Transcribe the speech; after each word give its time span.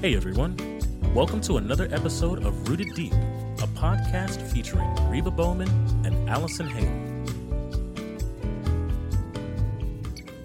Hey 0.00 0.14
everyone, 0.14 0.56
welcome 1.12 1.40
to 1.40 1.56
another 1.56 1.88
episode 1.90 2.44
of 2.44 2.68
Rooted 2.68 2.94
Deep, 2.94 3.12
a 3.12 3.66
podcast 3.74 4.40
featuring 4.52 4.88
Reba 5.10 5.32
Bowman 5.32 5.68
and 6.06 6.30
Allison 6.30 6.68
Hale. 6.68 7.07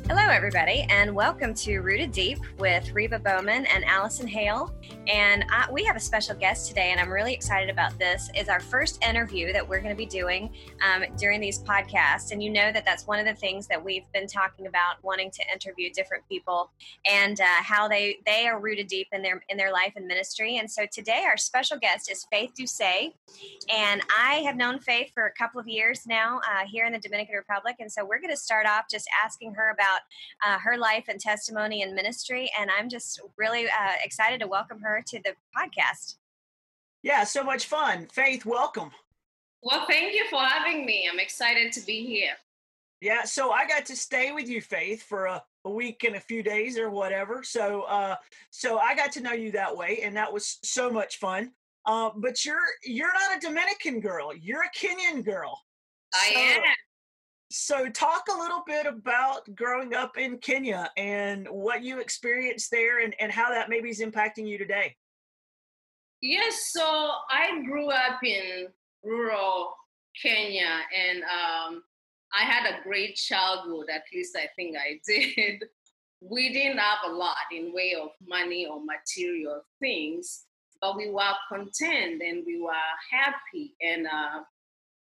Hello, 0.09 0.27
everybody, 0.29 0.85
and 0.89 1.15
welcome 1.15 1.53
to 1.53 1.79
Rooted 1.79 2.11
Deep 2.11 2.37
with 2.59 2.91
Reba 2.91 3.19
Bowman 3.19 3.65
and 3.67 3.85
Allison 3.85 4.27
Hale. 4.27 4.75
And 5.07 5.45
I, 5.49 5.71
we 5.71 5.85
have 5.85 5.95
a 5.95 5.99
special 5.99 6.35
guest 6.35 6.67
today, 6.67 6.91
and 6.91 6.99
I'm 6.99 7.09
really 7.09 7.33
excited 7.33 7.69
about 7.69 7.97
this. 7.97 8.29
Is 8.35 8.49
our 8.49 8.59
first 8.59 9.01
interview 9.01 9.53
that 9.53 9.67
we're 9.67 9.79
going 9.79 9.95
to 9.95 9.97
be 9.97 10.05
doing 10.05 10.53
um, 10.85 11.05
during 11.17 11.39
these 11.39 11.59
podcasts. 11.59 12.33
And 12.33 12.43
you 12.43 12.49
know 12.49 12.69
that 12.73 12.83
that's 12.83 13.07
one 13.07 13.17
of 13.17 13.25
the 13.25 13.33
things 13.33 13.65
that 13.67 13.81
we've 13.81 14.03
been 14.13 14.27
talking 14.27 14.67
about, 14.67 15.01
wanting 15.03 15.31
to 15.31 15.43
interview 15.53 15.89
different 15.89 16.27
people 16.27 16.71
and 17.09 17.39
uh, 17.39 17.45
how 17.45 17.87
they 17.87 18.17
they 18.25 18.45
are 18.45 18.59
rooted 18.59 18.87
deep 18.87 19.07
in 19.13 19.21
their 19.21 19.41
in 19.47 19.55
their 19.55 19.71
life 19.71 19.93
and 19.95 20.05
ministry. 20.05 20.57
And 20.57 20.69
so 20.69 20.85
today, 20.91 21.23
our 21.25 21.37
special 21.37 21.77
guest 21.79 22.11
is 22.11 22.27
Faith 22.29 22.51
Doucette, 22.59 23.13
and 23.73 24.01
I 24.19 24.41
have 24.45 24.57
known 24.57 24.79
Faith 24.79 25.11
for 25.13 25.27
a 25.27 25.31
couple 25.31 25.61
of 25.61 25.67
years 25.67 26.05
now 26.05 26.39
uh, 26.39 26.65
here 26.65 26.85
in 26.85 26.91
the 26.91 26.99
Dominican 26.99 27.35
Republic. 27.35 27.77
And 27.79 27.89
so 27.89 28.03
we're 28.03 28.19
going 28.19 28.31
to 28.31 28.37
start 28.37 28.67
off 28.67 28.85
just 28.91 29.07
asking 29.23 29.53
her 29.53 29.71
about 29.71 29.92
uh, 30.45 30.57
her 30.59 30.77
life 30.77 31.05
and 31.07 31.19
testimony 31.19 31.81
and 31.83 31.93
ministry. 31.93 32.49
And 32.59 32.69
I'm 32.71 32.89
just 32.89 33.21
really 33.37 33.65
uh, 33.65 33.93
excited 34.03 34.39
to 34.41 34.47
welcome 34.47 34.79
her 34.81 35.03
to 35.07 35.19
the 35.23 35.35
podcast. 35.57 36.15
Yeah, 37.01 37.23
so 37.23 37.43
much 37.43 37.65
fun. 37.65 38.07
Faith, 38.11 38.45
welcome. 38.45 38.91
Well, 39.61 39.85
thank 39.87 40.13
you 40.13 40.25
for 40.29 40.41
having 40.43 40.85
me. 40.85 41.07
I'm 41.11 41.19
excited 41.19 41.71
to 41.73 41.81
be 41.85 42.05
here. 42.05 42.33
Yeah, 43.01 43.23
so 43.23 43.51
I 43.51 43.67
got 43.67 43.85
to 43.87 43.95
stay 43.95 44.31
with 44.31 44.47
you, 44.47 44.61
Faith, 44.61 45.03
for 45.03 45.25
a, 45.25 45.43
a 45.65 45.69
week 45.69 46.05
and 46.05 46.15
a 46.15 46.19
few 46.21 46.41
days 46.41 46.77
or 46.77 46.89
whatever. 46.89 47.43
So, 47.43 47.81
uh, 47.83 48.15
so 48.49 48.77
I 48.77 48.95
got 48.95 49.11
to 49.13 49.21
know 49.21 49.33
you 49.33 49.51
that 49.51 49.75
way, 49.75 49.99
and 50.03 50.15
that 50.15 50.31
was 50.31 50.59
so 50.63 50.89
much 50.89 51.17
fun. 51.19 51.51
Uh, 51.85 52.11
but 52.15 52.45
you're 52.45 52.55
you're 52.85 53.11
not 53.13 53.35
a 53.37 53.39
Dominican 53.45 53.99
girl. 53.99 54.33
You're 54.33 54.63
a 54.63 54.69
Kenyan 54.77 55.25
girl. 55.25 55.59
I 56.13 56.31
So- 56.33 56.39
am. 56.39 56.61
So, 57.55 57.87
talk 57.87 58.23
a 58.33 58.39
little 58.39 58.63
bit 58.65 58.87
about 58.87 59.53
growing 59.53 59.93
up 59.93 60.17
in 60.17 60.39
Kenya 60.39 60.89
and 60.97 61.47
what 61.47 61.83
you 61.83 61.99
experienced 61.99 62.71
there, 62.71 63.01
and, 63.01 63.15
and 63.19 63.31
how 63.31 63.51
that 63.51 63.69
maybe 63.69 63.89
is 63.89 64.01
impacting 64.01 64.47
you 64.47 64.57
today. 64.57 64.95
Yes, 66.19 66.71
so 66.71 66.81
I 67.29 67.61
grew 67.63 67.91
up 67.91 68.23
in 68.23 68.69
rural 69.03 69.75
Kenya 70.19 70.79
and 70.97 71.21
um, 71.23 71.83
I 72.33 72.43
had 72.43 72.65
a 72.65 72.81
great 72.81 73.15
childhood, 73.15 73.87
at 73.93 74.03
least 74.11 74.35
I 74.35 74.47
think 74.55 74.75
I 74.75 74.99
did. 75.05 75.63
We 76.25 76.53
didn't 76.53 76.77
have 76.77 76.99
a 77.05 77.13
lot 77.13 77.35
in 77.51 77.73
way 77.73 77.95
of 78.01 78.11
money 78.25 78.65
or 78.65 78.79
material 78.81 79.61
things, 79.81 80.45
but 80.79 80.95
we 80.95 81.09
were 81.09 81.33
content 81.49 82.21
and 82.25 82.43
we 82.45 82.61
were 82.61 82.71
happy. 83.11 83.75
And 83.81 84.07
uh, 84.07 84.39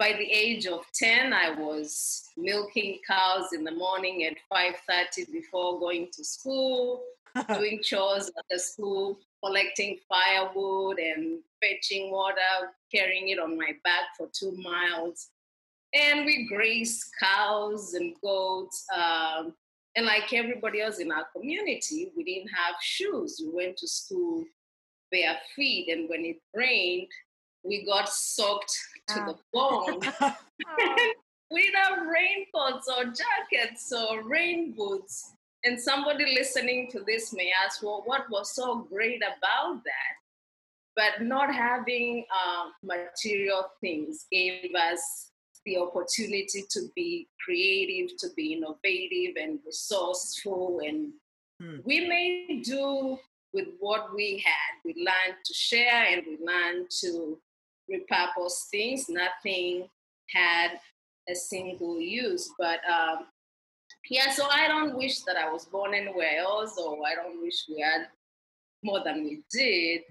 by 0.03 0.11
the 0.11 0.29
age 0.29 0.67
of 0.67 0.81
10, 0.95 1.31
I 1.31 1.51
was 1.51 2.23
milking 2.35 2.99
cows 3.07 3.53
in 3.53 3.63
the 3.63 3.71
morning 3.71 4.25
at 4.25 4.35
5.30 4.51 5.31
before 5.31 5.79
going 5.79 6.09
to 6.11 6.25
school, 6.25 7.03
doing 7.55 7.79
chores 7.81 8.27
at 8.27 8.43
the 8.51 8.59
school, 8.59 9.17
collecting 9.41 9.99
firewood 10.09 10.99
and 10.99 11.39
fetching 11.61 12.11
water, 12.11 12.73
carrying 12.93 13.29
it 13.29 13.39
on 13.39 13.57
my 13.57 13.71
back 13.85 14.07
for 14.17 14.27
two 14.33 14.51
miles. 14.57 15.29
And 15.93 16.25
we 16.25 16.49
grazed 16.49 17.05
cows 17.17 17.93
and 17.93 18.13
goats. 18.21 18.85
Um, 18.93 19.53
and 19.95 20.05
like 20.05 20.33
everybody 20.33 20.81
else 20.81 20.99
in 20.99 21.13
our 21.13 21.27
community, 21.33 22.11
we 22.17 22.25
didn't 22.25 22.49
have 22.49 22.75
shoes. 22.81 23.41
We 23.41 23.55
went 23.55 23.77
to 23.77 23.87
school 23.87 24.43
bare 25.13 25.37
feet. 25.55 25.87
And 25.87 26.09
when 26.09 26.25
it 26.25 26.41
rained, 26.53 27.07
we 27.63 27.85
got 27.85 28.09
soaked 28.09 28.77
to 29.07 29.15
the 29.15 29.35
bone. 29.53 29.99
we 31.51 31.61
didn't 31.71 32.07
raincoats 32.07 32.87
or 32.89 33.05
jackets 33.05 33.91
or 33.91 34.23
rain 34.23 34.73
boots. 34.77 35.33
And 35.65 35.79
somebody 35.79 36.35
listening 36.35 36.89
to 36.91 37.03
this 37.07 37.33
may 37.33 37.51
ask, 37.65 37.81
well, 37.81 38.03
what 38.05 38.29
was 38.29 38.53
so 38.53 38.87
great 38.91 39.21
about 39.21 39.83
that? 39.83 40.13
But 40.95 41.25
not 41.25 41.53
having 41.53 42.25
uh, 42.29 42.69
material 42.83 43.65
things 43.81 44.25
gave 44.31 44.71
us 44.75 45.31
the 45.65 45.77
opportunity 45.77 46.65
to 46.69 46.81
be 46.95 47.29
creative, 47.43 48.17
to 48.17 48.27
be 48.35 48.53
innovative 48.53 49.35
and 49.41 49.59
resourceful. 49.65 50.81
And 50.85 51.13
Hmm. 51.63 51.77
we 51.85 52.07
made 52.07 52.63
do 52.63 53.17
with 53.53 53.67
what 53.79 54.13
we 54.13 54.43
had. 54.43 54.81
We 54.83 54.93
learned 54.97 55.37
to 55.45 55.53
share 55.53 56.05
and 56.11 56.23
we 56.27 56.37
learned 56.45 56.89
to 57.01 57.39
repurpose 57.93 58.69
things. 58.71 59.09
Nothing 59.09 59.87
had 60.29 60.79
a 61.29 61.35
single 61.35 61.99
use. 61.99 62.51
But 62.57 62.79
um, 62.89 63.27
yeah, 64.09 64.31
so 64.31 64.47
I 64.49 64.67
don't 64.67 64.97
wish 64.97 65.21
that 65.21 65.37
I 65.37 65.51
was 65.51 65.65
born 65.65 65.93
anywhere 65.93 66.39
else, 66.39 66.77
or 66.77 66.97
I 67.05 67.15
don't 67.15 67.41
wish 67.41 67.65
we 67.69 67.81
had 67.81 68.07
more 68.83 69.01
than 69.03 69.23
we 69.23 69.43
did. 69.51 70.01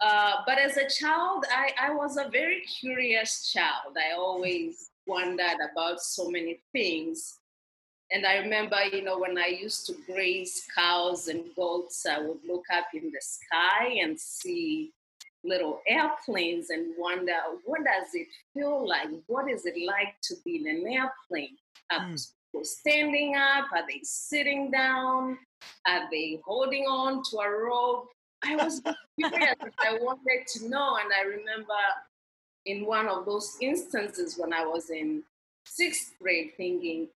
Uh, 0.00 0.36
but 0.46 0.58
as 0.58 0.76
a 0.76 0.88
child, 0.88 1.44
I, 1.50 1.88
I 1.88 1.94
was 1.94 2.16
a 2.16 2.28
very 2.28 2.62
curious 2.80 3.52
child. 3.52 3.96
I 3.96 4.14
always 4.16 4.90
wondered 5.06 5.58
about 5.72 6.00
so 6.00 6.30
many 6.30 6.60
things. 6.72 7.38
And 8.10 8.26
I 8.26 8.38
remember, 8.38 8.76
you 8.92 9.02
know, 9.02 9.18
when 9.18 9.38
I 9.38 9.46
used 9.46 9.86
to 9.86 9.94
graze 10.06 10.66
cows 10.74 11.28
and 11.28 11.44
goats, 11.56 12.04
I 12.06 12.18
would 12.18 12.38
look 12.46 12.64
up 12.72 12.86
in 12.94 13.10
the 13.10 13.20
sky 13.20 13.98
and 14.02 14.18
see 14.18 14.92
little 15.44 15.80
airplanes 15.88 16.70
and 16.70 16.94
wonder, 16.98 17.34
what 17.64 17.80
does 17.84 18.08
it 18.14 18.28
feel 18.54 18.86
like? 18.86 19.08
What 19.26 19.50
is 19.50 19.66
it 19.66 19.74
like 19.86 20.14
to 20.24 20.34
be 20.44 20.56
in 20.56 20.66
an 20.68 20.86
airplane? 20.86 21.56
Are 21.90 22.00
Mm. 22.00 22.32
people 22.52 22.64
standing 22.64 23.34
up? 23.36 23.66
Are 23.72 23.86
they 23.88 24.00
sitting 24.02 24.70
down? 24.70 25.38
Are 25.86 26.08
they 26.10 26.40
holding 26.44 26.84
on 26.84 27.22
to 27.30 27.38
a 27.38 27.50
rope? 27.50 28.08
I 28.44 28.56
was 28.56 28.80
curious. 29.18 29.54
I 29.80 29.98
wanted 30.00 30.46
to 30.54 30.68
know. 30.68 30.96
And 30.96 31.12
I 31.12 31.22
remember 31.22 31.74
in 32.66 32.86
one 32.86 33.08
of 33.08 33.24
those 33.26 33.56
instances 33.60 34.36
when 34.38 34.52
I 34.52 34.64
was 34.64 34.90
in 34.90 35.22
sixth 35.66 36.14
grade 36.20 36.52
thinking, 36.56 37.08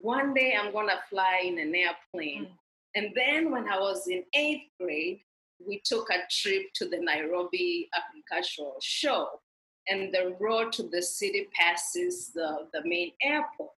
one 0.00 0.34
day 0.34 0.54
I'm 0.58 0.72
going 0.72 0.88
to 0.88 0.98
fly 1.08 1.42
in 1.44 1.58
an 1.58 1.74
airplane. 1.74 2.48
And 2.94 3.12
then 3.14 3.50
when 3.50 3.68
I 3.68 3.78
was 3.78 4.06
in 4.08 4.24
eighth 4.34 4.68
grade, 4.80 5.20
we 5.66 5.80
took 5.84 6.08
a 6.10 6.20
trip 6.30 6.72
to 6.74 6.88
the 6.88 6.98
Nairobi 6.98 7.88
Agricultural 7.94 8.76
Show. 8.80 9.40
And 9.88 10.14
the 10.14 10.36
road 10.38 10.72
to 10.74 10.84
the 10.84 11.02
city 11.02 11.48
passes 11.52 12.30
the, 12.34 12.68
the 12.72 12.82
main 12.84 13.12
airport. 13.22 13.70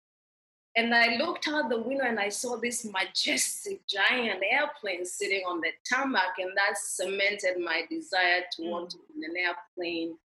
And 0.75 0.95
I 0.95 1.17
looked 1.17 1.47
out 1.47 1.69
the 1.69 1.81
window 1.81 2.05
and 2.05 2.19
I 2.19 2.29
saw 2.29 2.57
this 2.57 2.85
majestic 2.85 3.85
giant 3.87 4.41
airplane 4.49 5.05
sitting 5.05 5.43
on 5.47 5.59
the 5.59 5.69
tarmac, 5.87 6.37
and 6.39 6.51
that 6.55 6.77
cemented 6.77 7.59
my 7.59 7.83
desire 7.89 8.43
to 8.53 8.69
want 8.69 8.89
to 8.91 8.97
be 8.97 9.23
in 9.23 9.31
an 9.31 9.35
airplane 9.37 10.17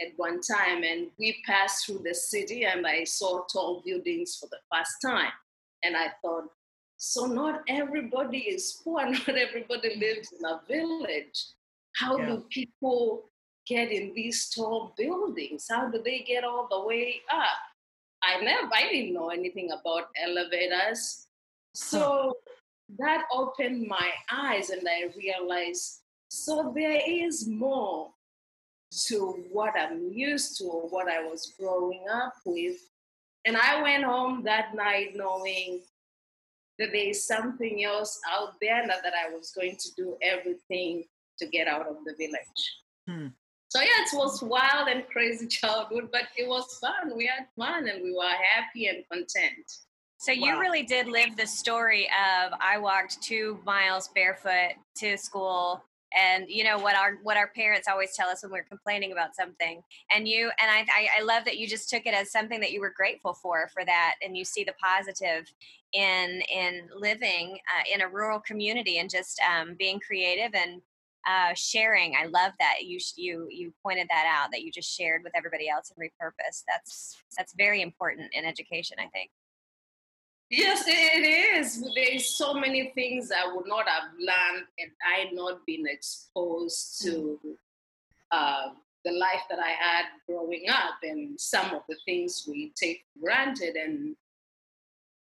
at 0.00 0.08
one 0.16 0.40
time. 0.40 0.82
And 0.82 1.08
we 1.18 1.40
passed 1.46 1.86
through 1.86 2.02
the 2.04 2.14
city, 2.14 2.64
and 2.64 2.86
I 2.86 3.04
saw 3.04 3.44
tall 3.44 3.82
buildings 3.84 4.36
for 4.40 4.48
the 4.50 4.58
first 4.72 4.96
time. 5.04 5.32
And 5.84 5.96
I 5.96 6.08
thought, 6.20 6.48
so 7.04 7.26
not 7.26 7.62
everybody 7.66 8.38
is 8.38 8.80
poor, 8.84 9.04
not 9.10 9.28
everybody 9.28 9.96
lives 9.96 10.30
in 10.30 10.44
a 10.44 10.60
village. 10.68 11.46
How 11.96 12.16
Yeah. 12.16 12.26
do 12.26 12.46
people 12.48 13.28
get 13.66 13.90
in 13.90 14.14
these 14.14 14.48
tall 14.50 14.94
buildings? 14.96 15.66
How 15.68 15.90
do 15.90 16.00
they 16.00 16.20
get 16.20 16.44
all 16.44 16.68
the 16.70 16.80
way 16.80 17.20
up? 17.28 17.58
I 18.22 18.40
never, 18.40 18.70
I 18.72 18.88
didn't 18.92 19.14
know 19.14 19.30
anything 19.30 19.72
about 19.72 20.10
elevators. 20.16 21.26
So 21.74 22.36
that 23.00 23.24
opened 23.32 23.88
my 23.88 24.12
eyes 24.30 24.70
and 24.70 24.86
I 24.88 25.10
realized 25.16 26.02
so 26.28 26.72
there 26.72 27.00
is 27.04 27.48
more 27.48 28.12
to 29.08 29.44
what 29.50 29.74
I'm 29.76 30.12
used 30.12 30.56
to 30.58 30.64
or 30.66 30.88
what 30.88 31.08
I 31.08 31.20
was 31.28 31.52
growing 31.58 32.04
up 32.08 32.34
with. 32.46 32.78
And 33.44 33.56
I 33.56 33.82
went 33.82 34.04
home 34.04 34.44
that 34.44 34.76
night 34.76 35.16
knowing 35.16 35.82
that 36.82 36.92
there 36.92 37.08
is 37.08 37.24
something 37.24 37.84
else 37.84 38.20
out 38.30 38.54
there 38.60 38.80
and 38.80 38.90
that 38.90 39.12
I 39.14 39.32
was 39.32 39.52
going 39.52 39.76
to 39.76 39.88
do 39.96 40.16
everything 40.20 41.04
to 41.38 41.46
get 41.46 41.68
out 41.68 41.86
of 41.86 41.96
the 42.04 42.14
village. 42.18 42.62
Hmm. 43.08 43.28
So 43.68 43.80
yeah, 43.80 44.02
it 44.02 44.14
was 44.14 44.42
wild 44.42 44.88
and 44.88 45.06
crazy 45.08 45.46
childhood, 45.60 46.08
but 46.12 46.24
it 46.36 46.48
was 46.48 46.78
fun. 46.80 47.16
We 47.16 47.26
had 47.26 47.46
fun 47.56 47.88
and 47.88 48.02
we 48.02 48.12
were 48.12 48.24
happy 48.24 48.88
and 48.88 49.04
content. 49.10 49.64
So 50.18 50.30
you 50.30 50.60
really 50.60 50.84
did 50.84 51.08
live 51.08 51.36
the 51.36 51.46
story 51.46 52.04
of 52.04 52.52
I 52.60 52.78
walked 52.78 53.20
two 53.22 53.58
miles 53.66 54.08
barefoot 54.14 54.74
to 54.98 55.16
school 55.16 55.82
and 56.18 56.46
you 56.48 56.64
know 56.64 56.78
what 56.78 56.96
our 56.96 57.18
what 57.22 57.36
our 57.36 57.48
parents 57.48 57.88
always 57.88 58.14
tell 58.14 58.28
us 58.28 58.42
when 58.42 58.52
we're 58.52 58.64
complaining 58.64 59.12
about 59.12 59.34
something 59.34 59.82
and 60.14 60.28
you 60.28 60.50
and 60.60 60.70
I, 60.70 60.80
I 60.80 61.08
i 61.20 61.22
love 61.22 61.44
that 61.44 61.58
you 61.58 61.66
just 61.66 61.88
took 61.88 62.06
it 62.06 62.14
as 62.14 62.30
something 62.30 62.60
that 62.60 62.72
you 62.72 62.80
were 62.80 62.92
grateful 62.96 63.34
for 63.34 63.68
for 63.72 63.84
that 63.84 64.14
and 64.22 64.36
you 64.36 64.44
see 64.44 64.64
the 64.64 64.74
positive 64.82 65.52
in 65.92 66.42
in 66.54 66.88
living 66.94 67.58
uh, 67.76 67.84
in 67.92 68.00
a 68.00 68.08
rural 68.08 68.40
community 68.40 68.98
and 68.98 69.10
just 69.10 69.40
um, 69.40 69.74
being 69.78 70.00
creative 70.00 70.54
and 70.54 70.80
uh, 71.26 71.54
sharing. 71.54 72.14
I 72.20 72.26
love 72.26 72.52
that 72.58 72.84
you 72.84 72.98
you 73.16 73.46
you 73.50 73.72
pointed 73.82 74.08
that 74.10 74.26
out 74.26 74.50
that 74.52 74.62
you 74.62 74.72
just 74.72 74.90
shared 74.90 75.22
with 75.22 75.32
everybody 75.36 75.68
else 75.68 75.92
and 75.94 76.04
repurposed 76.04 76.64
That's 76.66 77.22
that's 77.36 77.54
very 77.54 77.82
important 77.82 78.30
in 78.32 78.44
education, 78.44 78.96
I 78.98 79.06
think. 79.08 79.30
Yes, 80.52 80.84
it 80.86 81.24
is. 81.56 81.82
There's 81.94 82.36
so 82.36 82.52
many 82.52 82.92
things 82.94 83.32
I 83.32 83.50
would 83.54 83.66
not 83.66 83.88
have 83.88 84.10
learned 84.18 84.66
and 84.78 84.90
I 85.02 85.20
had 85.20 85.32
not 85.32 85.64
been 85.64 85.86
exposed 85.86 87.00
to 87.02 87.40
uh, 88.30 88.68
the 89.02 89.12
life 89.12 89.40
that 89.48 89.58
I 89.58 89.70
had 89.70 90.04
growing 90.28 90.66
up 90.68 90.96
and 91.04 91.40
some 91.40 91.74
of 91.74 91.84
the 91.88 91.96
things 92.04 92.44
we 92.46 92.70
take 92.76 93.02
for 93.14 93.24
granted. 93.24 93.76
And 93.76 94.14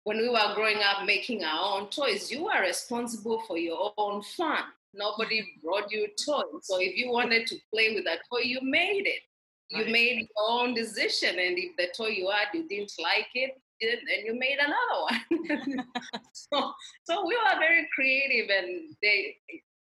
when 0.03 0.17
we 0.17 0.29
were 0.29 0.55
growing 0.55 0.77
up 0.77 1.05
making 1.05 1.43
our 1.43 1.77
own 1.77 1.89
toys, 1.91 2.31
you 2.31 2.47
are 2.49 2.63
responsible 2.63 3.43
for 3.47 3.59
your 3.59 3.93
own 3.99 4.23
fun. 4.23 4.63
Nobody 4.95 5.45
brought 5.63 5.91
you 5.91 6.07
toys. 6.25 6.63
So 6.63 6.79
if 6.79 6.97
you 6.97 7.11
wanted 7.11 7.45
to 7.45 7.55
play 7.71 7.93
with 7.93 8.05
that 8.05 8.21
toy, 8.31 8.41
you 8.45 8.61
made 8.63 9.05
it. 9.05 9.21
You 9.69 9.91
made 9.91 10.21
your 10.21 10.49
own 10.49 10.73
decision. 10.73 11.37
And 11.37 11.55
if 11.59 11.77
the 11.77 11.89
toy 11.95 12.07
you 12.07 12.31
had, 12.31 12.47
you 12.55 12.67
didn't 12.67 12.93
like 12.99 13.29
it, 13.35 13.61
and 13.81 14.25
you 14.25 14.37
made 14.37 14.57
another 14.59 15.77
one. 15.79 15.85
so, 16.33 16.71
so 17.03 17.25
we 17.25 17.35
were 17.35 17.59
very 17.59 17.87
creative 17.95 18.49
and 18.49 18.95
they 19.01 19.35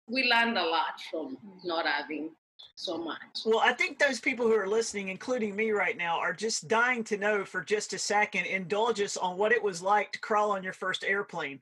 we 0.07 0.23
learned 0.23 0.57
a 0.57 0.63
lot 0.63 0.99
from 1.11 1.35
mm-hmm. 1.35 1.67
not 1.67 1.85
having 1.85 2.31
so 2.75 2.97
much. 2.97 3.19
Well, 3.45 3.59
I 3.59 3.73
think 3.73 3.99
those 3.99 4.19
people 4.19 4.45
who 4.45 4.53
are 4.53 4.67
listening, 4.67 5.09
including 5.09 5.55
me 5.55 5.71
right 5.71 5.97
now, 5.97 6.19
are 6.19 6.33
just 6.33 6.67
dying 6.67 7.03
to 7.05 7.17
know 7.17 7.43
for 7.43 7.63
just 7.63 7.93
a 7.93 7.99
second, 7.99 8.45
indulge 8.45 9.01
us 9.01 9.17
on 9.17 9.37
what 9.37 9.51
it 9.51 9.61
was 9.61 9.81
like 9.81 10.11
to 10.13 10.19
crawl 10.19 10.51
on 10.51 10.63
your 10.63 10.73
first 10.73 11.03
airplane. 11.03 11.59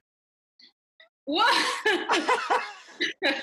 What? 1.26 1.54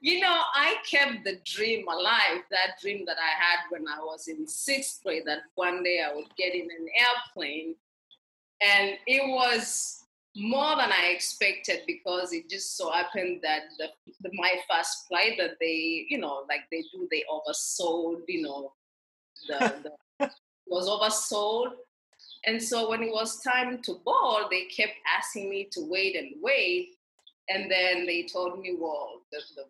you 0.00 0.20
know, 0.20 0.40
I 0.54 0.76
kept 0.90 1.24
the 1.24 1.40
dream 1.44 1.86
alive, 1.88 2.42
that 2.50 2.80
dream 2.82 3.04
that 3.06 3.16
I 3.16 3.40
had 3.40 3.60
when 3.70 3.86
I 3.88 4.00
was 4.00 4.28
in 4.28 4.46
sixth 4.46 5.02
grade, 5.02 5.22
that 5.26 5.42
one 5.54 5.82
day 5.82 6.04
I 6.04 6.14
would 6.14 6.34
get 6.36 6.54
in 6.54 6.62
an 6.62 6.86
airplane 6.98 7.76
and 8.64 8.96
it 9.06 9.28
was 9.28 10.04
more 10.36 10.76
than 10.76 10.90
I 10.90 11.12
expected 11.14 11.82
because 11.86 12.32
it 12.32 12.48
just 12.50 12.76
so 12.76 12.90
happened 12.90 13.40
that 13.42 13.62
the, 13.78 13.88
the, 14.22 14.30
my 14.34 14.54
first 14.68 15.06
flight 15.06 15.34
that 15.38 15.56
they, 15.60 16.06
you 16.08 16.18
know, 16.18 16.44
like 16.48 16.62
they 16.70 16.82
do, 16.92 17.06
they 17.10 17.22
oversold, 17.30 18.22
you 18.26 18.42
know, 18.42 18.72
the, 19.48 19.92
the 20.18 20.30
was 20.66 20.88
oversold. 20.88 21.72
And 22.46 22.62
so 22.62 22.90
when 22.90 23.02
it 23.02 23.12
was 23.12 23.40
time 23.42 23.80
to 23.82 24.00
board, 24.04 24.46
they 24.50 24.64
kept 24.64 24.94
asking 25.16 25.48
me 25.48 25.68
to 25.72 25.80
wait 25.88 26.16
and 26.16 26.34
wait. 26.42 26.90
And 27.48 27.70
then 27.70 28.06
they 28.06 28.24
told 28.24 28.58
me, 28.58 28.76
well, 28.78 29.22
the, 29.30 29.40
the, 29.54 29.64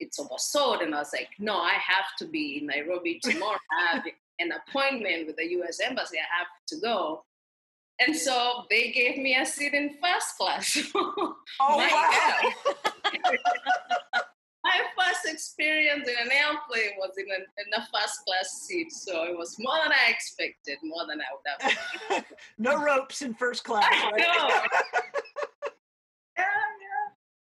it's 0.00 0.18
oversold. 0.18 0.82
And 0.82 0.94
I 0.94 0.98
was 0.98 1.12
like, 1.12 1.30
no, 1.38 1.58
I 1.58 1.74
have 1.74 2.16
to 2.18 2.26
be 2.26 2.58
in 2.58 2.66
Nairobi 2.66 3.20
tomorrow. 3.22 3.58
I 3.78 3.96
have 3.96 4.04
an 4.40 4.50
appointment 4.52 5.28
with 5.28 5.36
the 5.36 5.48
US 5.60 5.78
Embassy. 5.80 6.18
I 6.18 6.38
have 6.38 6.48
to 6.68 6.76
go. 6.80 7.24
And 7.98 8.14
so 8.14 8.64
they 8.68 8.90
gave 8.90 9.16
me 9.16 9.36
a 9.36 9.46
seat 9.46 9.72
in 9.72 9.96
first 10.02 10.36
class. 10.36 10.78
oh, 10.94 11.34
wow. 11.60 12.40
My 14.64 14.80
first 14.98 15.32
experience 15.32 16.08
in 16.08 16.14
an 16.26 16.32
airplane 16.32 16.96
was 16.98 17.12
in 17.16 17.26
a, 17.30 17.36
in 17.36 17.72
a 17.74 17.86
first 17.86 18.20
class 18.26 18.50
seat. 18.66 18.90
So 18.92 19.22
it 19.22 19.36
was 19.36 19.56
more 19.58 19.76
than 19.82 19.92
I 19.92 20.10
expected, 20.10 20.78
more 20.82 21.06
than 21.08 21.20
I 21.20 21.24
would 21.32 21.46
have. 22.10 22.24
no 22.58 22.82
ropes 22.82 23.22
in 23.22 23.32
first 23.34 23.64
class. 23.64 23.84
Right? 23.90 24.18
no. 24.18 24.48
yeah, 26.36 26.44
yeah. 26.44 26.44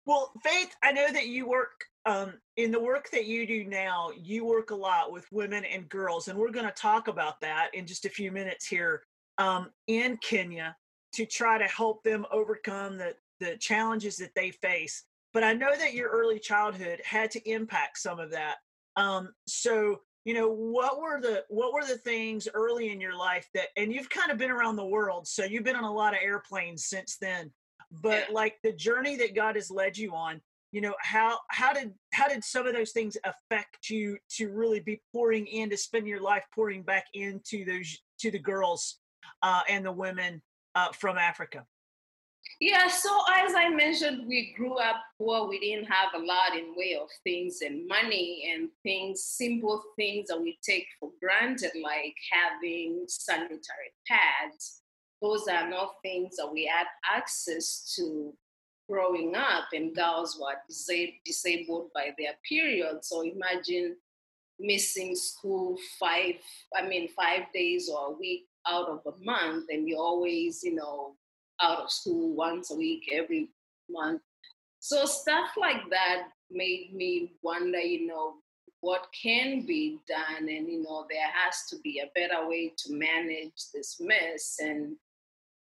Well, 0.05 0.31
Faith, 0.43 0.75
I 0.81 0.93
know 0.93 1.11
that 1.11 1.27
you 1.27 1.47
work 1.47 1.83
um, 2.05 2.35
in 2.55 2.71
the 2.71 2.79
work 2.79 3.09
that 3.11 3.25
you 3.25 3.45
do 3.45 3.65
now, 3.65 4.11
you 4.17 4.45
work 4.45 4.71
a 4.71 4.75
lot 4.75 5.11
with 5.11 5.27
women 5.31 5.65
and 5.65 5.87
girls, 5.89 6.29
and 6.29 6.39
we're 6.39 6.51
going 6.51 6.65
to 6.65 6.71
talk 6.71 7.07
about 7.09 7.41
that 7.41 7.67
in 7.73 7.85
just 7.85 8.05
a 8.05 8.09
few 8.09 8.31
minutes 8.31 8.65
here 8.65 9.03
um, 9.39 9.69
in 9.88 10.18
Kenya 10.18 10.75
to 11.13 11.25
try 11.25 11.57
to 11.57 11.65
help 11.65 12.03
them 12.03 12.25
overcome 12.31 12.97
the, 12.97 13.15
the 13.39 13.57
challenges 13.57 14.18
that 14.18 14.36
they 14.36 14.51
face. 14.51 15.06
But 15.33 15.44
I 15.44 15.53
know 15.53 15.75
that 15.75 15.94
your 15.94 16.09
early 16.09 16.39
childhood 16.39 17.01
had 17.03 17.31
to 17.31 17.50
impact 17.50 17.97
some 17.97 18.19
of 18.19 18.31
that. 18.31 18.57
Um, 18.95 19.30
so, 19.47 20.01
you 20.25 20.33
know, 20.33 20.51
what 20.51 21.00
were 21.00 21.21
the 21.21 21.45
what 21.47 21.74
were 21.74 21.86
the 21.86 21.97
things 21.97 22.47
early 22.53 22.91
in 22.91 23.00
your 23.00 23.18
life 23.18 23.47
that 23.53 23.68
and 23.77 23.94
you've 23.94 24.09
kind 24.09 24.31
of 24.31 24.38
been 24.38 24.51
around 24.51 24.75
the 24.75 24.86
world, 24.86 25.27
so 25.27 25.45
you've 25.45 25.63
been 25.63 25.75
on 25.75 25.83
a 25.83 25.94
lot 25.94 26.13
of 26.13 26.19
airplanes 26.21 26.85
since 26.85 27.18
then. 27.18 27.51
But 27.92 28.25
yeah. 28.27 28.35
like 28.35 28.57
the 28.63 28.74
journey 28.74 29.15
that 29.18 29.35
God 29.35 29.56
has 29.56 29.71
led 29.71 29.97
you 29.97 30.13
on, 30.13 30.42
you 30.71 30.81
know, 30.81 30.94
how 31.00 31.39
how 31.50 31.74
did 31.74 31.94
how 32.12 32.27
did 32.27 32.44
some 32.44 32.68
of 32.68 32.74
those 32.74 32.92
things 32.92 33.15
affect 33.24 33.89
you 33.89 34.18
to 34.38 34.50
really 34.50 34.81
be 34.81 35.01
pouring 35.13 35.47
in 35.47 35.69
to 35.69 35.77
spend 35.77 36.07
your 36.07 36.21
life 36.21 36.44
pouring 36.53 36.83
back 36.83 37.06
into 37.13 37.63
those 37.63 37.97
to 38.19 38.31
the 38.31 38.39
girls 38.39 39.00
uh, 39.41 39.62
and 39.69 39.86
the 39.86 39.91
women 39.91 40.41
uh, 40.75 40.91
from 40.91 41.18
Africa? 41.18 41.65
Yeah, 42.62 42.89
so 42.89 43.09
as 43.38 43.53
I 43.56 43.69
mentioned, 43.69 44.27
we 44.27 44.53
grew 44.57 44.77
up 44.77 44.97
poor. 45.18 45.47
We 45.47 45.59
didn't 45.59 45.86
have 45.86 46.09
a 46.13 46.25
lot 46.25 46.57
in 46.57 46.75
way 46.75 46.97
of 47.01 47.07
things 47.24 47.59
and 47.62 47.88
money 47.88 48.51
and 48.53 48.69
things, 48.83 49.24
simple 49.24 49.81
things 49.95 50.27
that 50.27 50.41
we 50.41 50.57
take 50.62 50.86
for 51.00 51.12
granted, 51.21 51.71
like 51.81 52.15
having 52.31 53.06
sanitary 53.07 53.94
pads. 54.07 54.81
Those 55.21 55.47
are 55.47 55.69
not 55.69 55.95
things 56.01 56.35
that 56.38 56.51
we 56.51 56.65
had 56.65 56.88
access 57.09 57.94
to 57.95 58.33
growing 58.89 59.35
up, 59.35 59.65
and 59.71 59.95
girls 59.95 60.38
were 60.39 60.56
disabled 61.25 61.92
by 61.94 62.09
their 62.18 62.33
period. 62.47 63.00
So 63.03 63.21
imagine 63.21 63.95
missing 64.59 65.15
school 65.15 65.77
five, 65.97 66.35
I 66.75 66.85
mean, 66.85 67.07
five 67.15 67.44
days 67.53 67.89
or 67.89 68.07
a 68.07 68.18
week 68.18 68.48
out 68.67 68.88
of 68.89 69.01
a 69.06 69.23
month 69.23 69.65
and 69.69 69.88
you're 69.88 70.00
always, 70.00 70.63
you 70.63 70.75
know, 70.75 71.15
out 71.61 71.79
of 71.79 71.91
school 71.91 72.35
once 72.35 72.71
a 72.71 72.75
week, 72.75 73.09
every 73.11 73.50
month. 73.89 74.21
So 74.79 75.06
stuff 75.06 75.50
like 75.59 75.89
that 75.89 76.29
made 76.50 76.94
me 76.94 77.33
wonder, 77.41 77.79
you 77.79 78.07
know, 78.07 78.35
what 78.81 79.07
can 79.21 79.65
be 79.65 80.00
done 80.07 80.47
and 80.47 80.69
you 80.69 80.81
know 80.83 81.06
there 81.09 81.27
has 81.33 81.65
to 81.69 81.77
be 81.83 82.00
a 82.00 82.11
better 82.15 82.47
way 82.47 82.71
to 82.77 82.94
manage 82.94 83.71
this 83.73 83.97
mess 84.00 84.57
and 84.59 84.95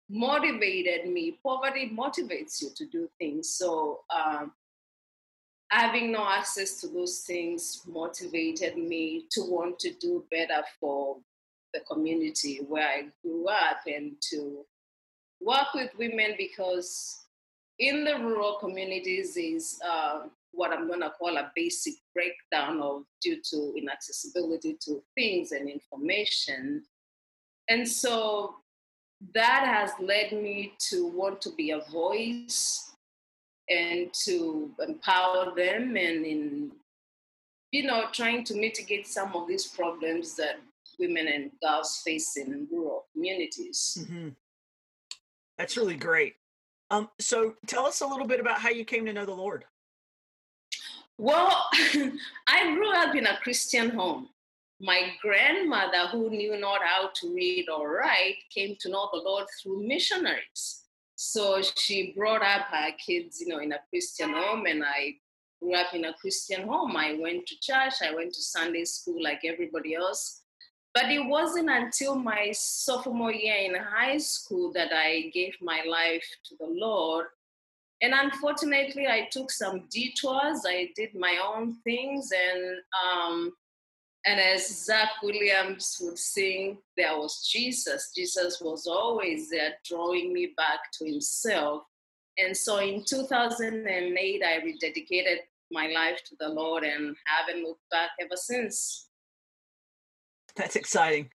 motivated 0.09 1.09
me 1.11 1.39
poverty 1.43 1.93
motivates 1.97 2.61
you 2.61 2.69
to 2.77 2.87
do 2.87 3.09
things 3.19 3.51
so 3.51 4.01
um, 4.15 4.53
having 5.71 6.13
no 6.13 6.29
access 6.29 6.81
to 6.81 6.89
those 6.89 7.25
things 7.27 7.83
motivated 7.87 8.77
me 8.77 9.25
to 9.31 9.41
want 9.43 9.79
to 9.79 9.93
do 9.95 10.25
better 10.31 10.63
for 10.81 11.17
the 11.77 11.85
community 11.95 12.61
where 12.67 12.89
I 12.89 13.07
grew 13.23 13.49
up 13.49 13.81
and 13.87 14.13
to 14.31 14.65
work 15.41 15.75
with 15.75 15.91
women 15.99 16.35
because 16.39 17.25
in 17.79 18.05
the 18.05 18.19
rural 18.19 18.57
communities 18.59 19.37
is 19.37 19.79
uh, 19.87 20.21
what 20.53 20.73
I'm 20.73 20.87
going 20.87 21.01
to 21.01 21.11
call 21.11 21.37
a 21.37 21.53
basic 21.55 21.95
breakdown 22.15 22.81
of 22.81 23.03
due 23.21 23.41
to 23.51 23.75
inaccessibility 23.77 24.79
to 24.87 25.03
things 25.15 25.53
and 25.53 25.69
information. 25.69 26.83
And 27.69 27.87
so 27.87 28.55
that 29.35 29.65
has 29.67 29.91
led 30.01 30.33
me 30.33 30.73
to 30.91 31.07
want 31.07 31.43
to 31.43 31.51
be 31.51 31.73
a 31.73 31.81
voice 31.91 32.93
and 33.69 34.13
to 34.25 34.71
empower 34.87 35.55
them 35.55 35.97
and 35.97 36.25
in 36.25 36.73
you 37.73 37.83
know 37.83 38.05
trying 38.13 38.45
to 38.45 38.55
mitigate 38.55 39.09
some 39.09 39.35
of 39.35 39.49
these 39.49 39.67
problems 39.67 40.37
that 40.37 40.61
women 40.99 41.29
and 41.29 41.51
girls 41.63 42.03
face 42.05 42.37
in 42.37 42.67
rural 42.71 43.07
communities. 43.13 43.99
Mm-hmm. 44.01 44.29
That's 45.59 45.77
really 45.77 45.97
great. 45.97 46.35
Um, 46.91 47.09
so 47.19 47.55
tell 47.67 47.87
us 47.87 48.01
a 48.01 48.07
little 48.07 48.27
bit 48.27 48.41
about 48.41 48.61
how 48.61 48.69
you 48.69 48.85
came 48.85 49.07
to 49.07 49.13
know 49.13 49.25
the 49.25 49.33
Lord. 49.33 49.65
Well, 51.19 51.67
I 52.47 52.75
grew 52.75 52.93
up 52.95 53.15
in 53.15 53.27
a 53.27 53.39
Christian 53.39 53.91
home. 53.91 54.29
My 54.79 55.13
grandmother, 55.23 56.09
who 56.13 56.29
knew 56.29 56.59
not 56.61 56.81
how 56.85 57.09
to 57.15 57.35
read 57.35 57.67
or 57.71 57.97
write, 57.97 58.37
came 58.55 58.77
to 58.81 58.91
know 58.91 59.09
the 59.13 59.21
Lord 59.21 59.47
through 59.63 59.87
missionaries. 59.87 60.83
So 61.15 61.63
she 61.63 62.13
brought 62.15 62.43
up 62.43 62.67
her 62.71 62.91
kids, 63.05 63.41
you 63.41 63.49
know, 63.49 63.59
in 63.59 63.73
a 63.73 63.81
Christian 63.89 64.35
home, 64.35 64.67
and 64.67 64.85
I 64.85 65.15
grew 65.61 65.75
up 65.75 65.95
in 65.95 66.05
a 66.05 66.13
Christian 66.13 66.69
home. 66.69 66.95
I 66.95 67.15
went 67.19 67.47
to 67.47 67.55
church, 67.59 67.95
I 68.03 68.15
went 68.15 68.35
to 68.35 68.43
Sunday 68.43 68.85
school 68.85 69.23
like 69.23 69.41
everybody 69.45 69.95
else. 69.95 70.43
But 70.97 71.11
it 71.11 71.27
wasn't 71.27 71.69
until 71.69 72.15
my 72.15 72.53
sophomore 72.53 73.31
year 73.31 73.71
in 73.71 73.75
high 73.75 74.17
school 74.17 74.73
that 74.73 74.95
I 74.95 75.31
gave 75.35 75.55
my 75.61 75.83
life 75.87 76.27
to 76.47 76.57
the 76.59 76.69
Lord. 76.71 77.27
and 78.01 78.15
unfortunately, 78.15 79.07
I 79.07 79.29
took 79.31 79.51
some 79.51 79.89
detours. 79.91 80.65
I 80.67 80.89
did 80.97 81.15
my 81.15 81.37
own 81.47 81.75
things, 81.85 82.31
and 82.33 82.79
um, 83.05 83.53
and 84.25 84.41
as 84.41 84.87
Zach 84.87 85.11
Williams 85.23 85.99
would 86.01 86.19
sing, 86.19 86.79
there 86.97 87.19
was 87.19 87.47
Jesus. 87.47 88.11
Jesus 88.17 88.63
was 88.63 88.87
always 88.87 89.51
there, 89.51 89.75
drawing 89.85 90.33
me 90.33 90.55
back 90.57 90.81
to 90.95 91.05
Himself. 91.05 91.83
And 92.39 92.57
so, 92.57 92.79
in 92.79 93.05
2008, 93.05 94.43
I 94.43 94.61
rededicated 94.61 95.41
my 95.71 95.89
life 95.89 96.21
to 96.25 96.37
the 96.41 96.49
Lord, 96.49 96.85
and 96.85 97.15
haven't 97.27 97.63
looked 97.63 97.91
back 97.91 98.13
ever 98.19 98.37
since. 98.37 99.07
That's 100.57 100.77
exciting. 100.77 101.31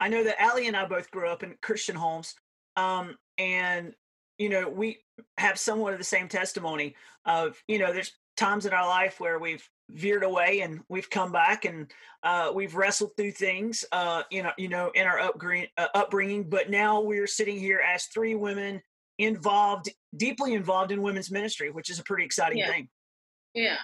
I 0.00 0.08
know 0.08 0.24
that 0.24 0.42
Ali 0.42 0.66
and 0.66 0.76
I 0.76 0.86
both 0.86 1.10
grew 1.10 1.28
up 1.28 1.42
in 1.42 1.54
Christian 1.60 1.94
homes, 1.94 2.34
um, 2.76 3.16
and 3.38 3.94
you 4.38 4.48
know 4.48 4.68
we 4.68 4.98
have 5.36 5.58
somewhat 5.58 5.92
of 5.92 5.98
the 5.98 6.04
same 6.04 6.28
testimony 6.28 6.94
of 7.26 7.62
you 7.68 7.78
know 7.78 7.92
there's 7.92 8.12
times 8.36 8.64
in 8.64 8.72
our 8.72 8.86
life 8.86 9.20
where 9.20 9.38
we've 9.38 9.68
veered 9.90 10.22
away 10.22 10.60
and 10.60 10.80
we've 10.88 11.10
come 11.10 11.30
back 11.30 11.66
and 11.66 11.90
uh, 12.22 12.50
we've 12.54 12.74
wrestled 12.74 13.10
through 13.16 13.32
things 13.32 13.84
uh, 13.92 14.22
you 14.30 14.42
know 14.42 14.52
you 14.56 14.68
know 14.68 14.90
in 14.94 15.06
our 15.06 15.20
upbringing, 15.20 15.68
uh, 15.76 15.88
upbringing 15.94 16.48
but 16.48 16.70
now 16.70 17.00
we're 17.00 17.26
sitting 17.26 17.58
here 17.58 17.82
as 17.86 18.06
three 18.06 18.34
women 18.34 18.80
involved 19.18 19.90
deeply 20.16 20.54
involved 20.54 20.90
in 20.90 21.02
women's 21.02 21.30
ministry 21.30 21.70
which 21.70 21.90
is 21.90 21.98
a 21.98 22.04
pretty 22.04 22.24
exciting 22.24 22.58
yeah. 22.58 22.70
thing 22.70 22.88
yeah 23.54 23.76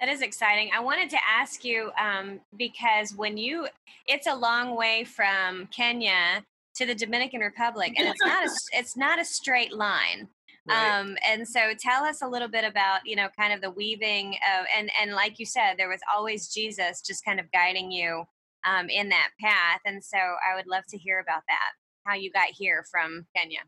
that 0.00 0.08
is 0.08 0.22
exciting. 0.22 0.70
I 0.74 0.80
wanted 0.80 1.10
to 1.10 1.18
ask 1.28 1.64
you 1.64 1.90
um, 2.00 2.40
because 2.56 3.14
when 3.14 3.36
you, 3.36 3.68
it's 4.06 4.26
a 4.26 4.34
long 4.34 4.76
way 4.76 5.04
from 5.04 5.66
Kenya 5.66 6.44
to 6.76 6.86
the 6.86 6.94
Dominican 6.94 7.40
Republic, 7.40 7.94
and 7.98 8.08
it's 8.08 8.24
not 8.24 8.46
a 8.46 8.50
it's 8.78 8.96
not 8.96 9.20
a 9.20 9.24
straight 9.24 9.72
line. 9.72 10.28
Right. 10.68 10.98
Um, 11.00 11.16
and 11.26 11.48
so 11.48 11.72
tell 11.80 12.04
us 12.04 12.20
a 12.20 12.28
little 12.28 12.48
bit 12.48 12.64
about 12.64 13.00
you 13.04 13.16
know 13.16 13.28
kind 13.38 13.52
of 13.52 13.60
the 13.60 13.70
weaving 13.70 14.36
of 14.56 14.66
and 14.76 14.90
and 15.00 15.12
like 15.12 15.38
you 15.38 15.46
said, 15.46 15.74
there 15.76 15.88
was 15.88 16.00
always 16.14 16.48
Jesus 16.48 17.00
just 17.00 17.24
kind 17.24 17.40
of 17.40 17.50
guiding 17.50 17.90
you 17.90 18.24
um, 18.66 18.88
in 18.88 19.08
that 19.08 19.30
path. 19.40 19.80
And 19.84 20.02
so 20.02 20.18
I 20.18 20.54
would 20.54 20.66
love 20.66 20.84
to 20.90 20.98
hear 20.98 21.20
about 21.20 21.42
that, 21.48 21.72
how 22.04 22.14
you 22.14 22.30
got 22.30 22.48
here 22.52 22.84
from 22.90 23.26
Kenya. 23.36 23.60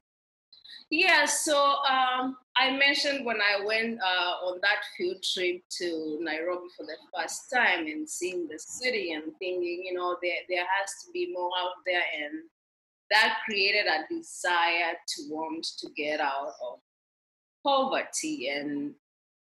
Yeah, 0.90 1.24
so 1.24 1.56
um, 1.88 2.36
I 2.56 2.72
mentioned 2.76 3.24
when 3.24 3.38
I 3.40 3.64
went 3.64 4.00
uh, 4.00 4.46
on 4.46 4.58
that 4.62 4.82
field 4.98 5.22
trip 5.22 5.62
to 5.78 6.18
Nairobi 6.20 6.66
for 6.76 6.84
the 6.84 6.96
first 7.16 7.48
time 7.48 7.86
and 7.86 8.08
seeing 8.08 8.48
the 8.48 8.58
city 8.58 9.12
and 9.12 9.32
thinking, 9.38 9.84
you 9.86 9.94
know, 9.94 10.16
there, 10.20 10.32
there 10.48 10.64
has 10.80 10.90
to 11.04 11.12
be 11.12 11.32
more 11.32 11.50
out 11.60 11.74
there. 11.86 12.02
And 12.24 12.42
that 13.12 13.38
created 13.44 13.86
a 13.86 14.12
desire 14.12 14.94
to 15.14 15.22
want 15.28 15.64
to 15.78 15.88
get 15.96 16.18
out 16.18 16.54
of 16.60 16.80
poverty. 17.64 18.48
And 18.48 18.92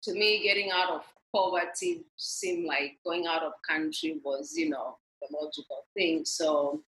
to 0.03 0.12
me, 0.15 0.43
getting 0.43 0.73
out 0.73 0.91
of 0.91 1.03
poverty 1.33 2.05
seemed 2.17 2.67
like 2.67 2.99
going 3.05 3.26
out 3.26 3.45
of 3.45 3.53
country 3.69 4.19
was, 4.25 4.55
you 4.57 4.71
know, 4.71 4.99
the 5.21 5.29
logical 5.31 5.87
thing. 5.95 6.25
So 6.25 6.83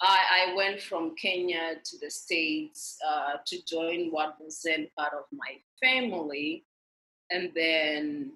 I, 0.00 0.50
I 0.50 0.54
went 0.54 0.80
from 0.80 1.14
Kenya 1.16 1.76
to 1.82 1.98
the 1.98 2.10
States 2.10 2.98
uh, 3.06 3.38
to 3.46 3.64
join 3.66 4.10
what 4.10 4.36
was 4.40 4.60
then 4.64 4.88
part 4.96 5.12
of 5.12 5.24
my 5.32 5.56
family. 5.82 6.64
And 7.30 7.50
then 7.54 8.32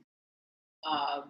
uh, 0.84 1.22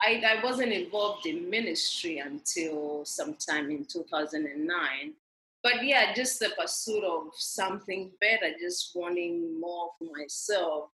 I, 0.00 0.22
I 0.26 0.44
wasn't 0.44 0.72
involved 0.72 1.26
in 1.26 1.50
ministry 1.50 2.18
until 2.18 3.04
sometime 3.04 3.70
in 3.70 3.84
2009 3.84 5.14
but 5.62 5.84
yeah, 5.84 6.12
just 6.12 6.40
the 6.40 6.50
pursuit 6.58 7.04
of 7.04 7.28
something 7.36 8.10
better, 8.20 8.52
just 8.60 8.92
wanting 8.96 9.60
more 9.60 9.90
for 9.96 10.08
myself, 10.16 10.90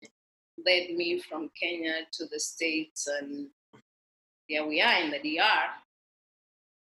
led 0.65 0.91
me 0.91 1.21
from 1.21 1.51
Kenya 1.61 2.01
to 2.13 2.27
the 2.27 2.41
States, 2.41 3.07
and 3.07 3.47
here 4.49 4.67
we 4.67 4.81
are 4.81 5.01
in 5.03 5.11
the 5.13 5.19
DR. 5.19 5.69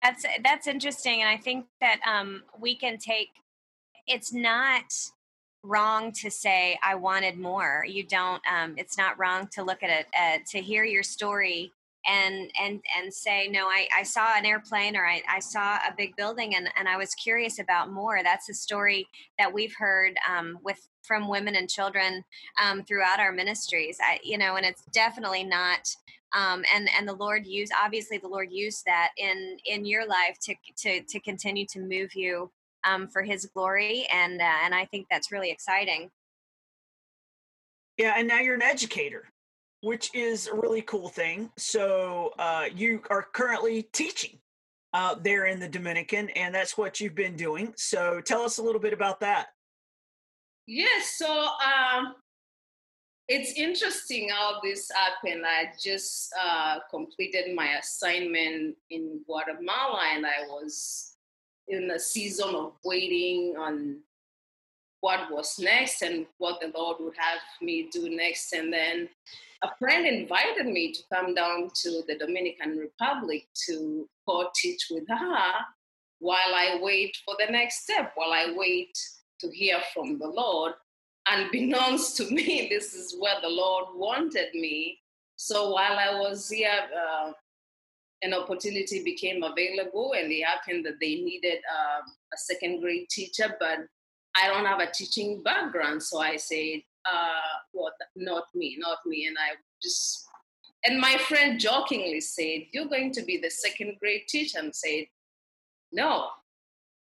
That's 0.03 0.25
that's 0.43 0.67
interesting, 0.67 1.21
and 1.21 1.29
I 1.29 1.37
think 1.37 1.65
that 1.81 1.99
um, 2.07 2.43
we 2.59 2.75
can 2.75 2.97
take. 2.97 3.29
It's 4.05 4.31
not 4.31 4.93
wrong 5.63 6.11
to 6.13 6.29
say 6.31 6.79
I 6.83 6.95
wanted 6.95 7.37
more. 7.37 7.83
You 7.87 8.03
don't. 8.03 8.41
Um, 8.51 8.75
it's 8.77 8.97
not 8.97 9.19
wrong 9.19 9.47
to 9.53 9.63
look 9.63 9.83
at 9.83 9.89
it 9.89 10.05
uh, 10.17 10.43
to 10.51 10.61
hear 10.61 10.83
your 10.83 11.03
story 11.03 11.73
and 12.07 12.49
and 12.61 12.79
and 12.97 13.13
say 13.13 13.47
no 13.47 13.67
I, 13.67 13.87
I 13.95 14.03
saw 14.03 14.37
an 14.37 14.45
airplane 14.45 14.95
or 14.95 15.05
I, 15.05 15.21
I 15.29 15.39
saw 15.39 15.75
a 15.75 15.93
big 15.95 16.15
building 16.15 16.55
and, 16.55 16.69
and 16.77 16.87
I 16.87 16.97
was 16.97 17.13
curious 17.15 17.59
about 17.59 17.91
more 17.91 18.21
that's 18.23 18.49
a 18.49 18.53
story 18.53 19.07
that 19.37 19.51
we've 19.51 19.75
heard 19.77 20.17
um, 20.29 20.57
with 20.63 20.87
from 21.03 21.27
women 21.27 21.55
and 21.55 21.69
children 21.69 22.23
um, 22.63 22.83
throughout 22.83 23.19
our 23.19 23.31
ministries 23.31 23.97
I, 24.01 24.19
you 24.23 24.37
know 24.37 24.55
and 24.55 24.65
it's 24.65 24.83
definitely 24.93 25.43
not 25.43 25.89
um, 26.35 26.63
and 26.73 26.89
and 26.97 27.07
the 27.07 27.13
Lord 27.13 27.45
used 27.45 27.71
obviously 27.81 28.17
the 28.17 28.27
Lord 28.27 28.49
used 28.51 28.83
that 28.85 29.11
in 29.17 29.57
in 29.65 29.85
your 29.85 30.07
life 30.07 30.37
to 30.43 30.55
to 30.77 31.01
to 31.01 31.19
continue 31.21 31.65
to 31.67 31.79
move 31.79 32.15
you 32.15 32.51
um, 32.83 33.07
for 33.07 33.23
His 33.23 33.45
glory 33.45 34.07
and 34.13 34.41
uh, 34.41 34.57
and 34.63 34.75
I 34.75 34.85
think 34.85 35.07
that's 35.09 35.31
really 35.31 35.51
exciting. 35.51 36.09
Yeah, 37.97 38.13
and 38.17 38.27
now 38.27 38.39
you're 38.39 38.55
an 38.55 38.61
educator 38.61 39.25
which 39.81 40.13
is 40.13 40.47
a 40.47 40.55
really 40.55 40.81
cool 40.81 41.09
thing. 41.09 41.49
So 41.57 42.33
uh, 42.39 42.65
you 42.75 43.01
are 43.09 43.27
currently 43.33 43.83
teaching 43.93 44.39
uh, 44.93 45.15
there 45.15 45.45
in 45.45 45.59
the 45.59 45.69
Dominican, 45.69 46.29
and 46.31 46.53
that's 46.53 46.77
what 46.77 46.99
you've 46.99 47.15
been 47.15 47.35
doing. 47.35 47.73
So 47.77 48.21
tell 48.21 48.41
us 48.41 48.57
a 48.57 48.63
little 48.63 48.81
bit 48.81 48.93
about 48.93 49.19
that. 49.19 49.47
Yes, 50.65 51.15
so 51.17 51.29
um, 51.31 52.15
it's 53.27 53.53
interesting 53.53 54.29
how 54.29 54.59
this 54.63 54.89
happened. 54.91 55.43
I 55.45 55.71
just 55.81 56.33
uh, 56.39 56.79
completed 56.89 57.53
my 57.55 57.77
assignment 57.77 58.77
in 58.89 59.21
Guatemala, 59.25 60.01
and 60.13 60.25
I 60.25 60.47
was 60.47 61.15
in 61.67 61.91
a 61.91 61.99
season 61.99 62.55
of 62.55 62.73
waiting 62.85 63.55
on 63.57 63.97
what 65.01 65.31
was 65.31 65.59
next 65.59 66.01
and 66.01 66.25
what 66.37 66.59
the 66.61 66.71
Lord 66.75 66.97
would 66.99 67.15
have 67.17 67.39
me 67.61 67.89
do 67.91 68.09
next. 68.09 68.53
And 68.53 68.71
then 68.71 69.09
a 69.61 69.69
friend 69.77 70.07
invited 70.07 70.67
me 70.67 70.91
to 70.93 70.99
come 71.13 71.35
down 71.35 71.69
to 71.81 72.03
the 72.07 72.17
Dominican 72.17 72.77
Republic 72.77 73.47
to 73.67 74.07
co-teach 74.27 74.87
with 74.89 75.07
her 75.09 75.51
while 76.19 76.53
I 76.55 76.79
wait 76.81 77.17
for 77.25 77.35
the 77.37 77.51
next 77.51 77.83
step, 77.83 78.13
while 78.15 78.31
I 78.31 78.53
wait 78.55 78.97
to 79.41 79.49
hear 79.51 79.77
from 79.93 80.17
the 80.17 80.27
Lord. 80.27 80.73
Unbeknownst 81.31 82.17
to 82.17 82.29
me, 82.31 82.67
this 82.69 82.93
is 82.93 83.15
where 83.19 83.39
the 83.41 83.49
Lord 83.49 83.85
wanted 83.95 84.53
me. 84.53 84.99
So 85.35 85.71
while 85.71 85.97
I 85.97 86.19
was 86.19 86.49
here, 86.49 86.71
uh, 86.71 87.31
an 88.23 88.33
opportunity 88.33 89.03
became 89.03 89.43
available, 89.43 90.13
and 90.17 90.31
it 90.31 90.43
happened 90.43 90.85
that 90.85 90.99
they 90.99 91.15
needed 91.15 91.59
uh, 91.71 92.01
a 92.33 92.37
second 92.37 92.81
grade 92.81 93.07
teacher, 93.09 93.55
but 93.59 93.79
I 94.35 94.47
don't 94.47 94.65
have 94.65 94.79
a 94.79 94.91
teaching 94.91 95.43
background. 95.43 96.01
So 96.01 96.19
I 96.19 96.37
said, 96.37 96.81
uh, 97.05 97.57
what, 97.71 97.93
not 98.15 98.45
me, 98.55 98.77
not 98.79 98.99
me. 99.05 99.27
And 99.27 99.37
I 99.39 99.55
just, 99.81 100.27
and 100.85 100.99
my 100.99 101.17
friend 101.17 101.59
jokingly 101.59 102.21
said, 102.21 102.65
You're 102.71 102.87
going 102.87 103.11
to 103.13 103.23
be 103.23 103.37
the 103.37 103.49
second 103.49 103.97
grade 103.99 104.23
teacher. 104.27 104.59
And 104.59 104.75
said, 104.75 105.05
No, 105.91 106.29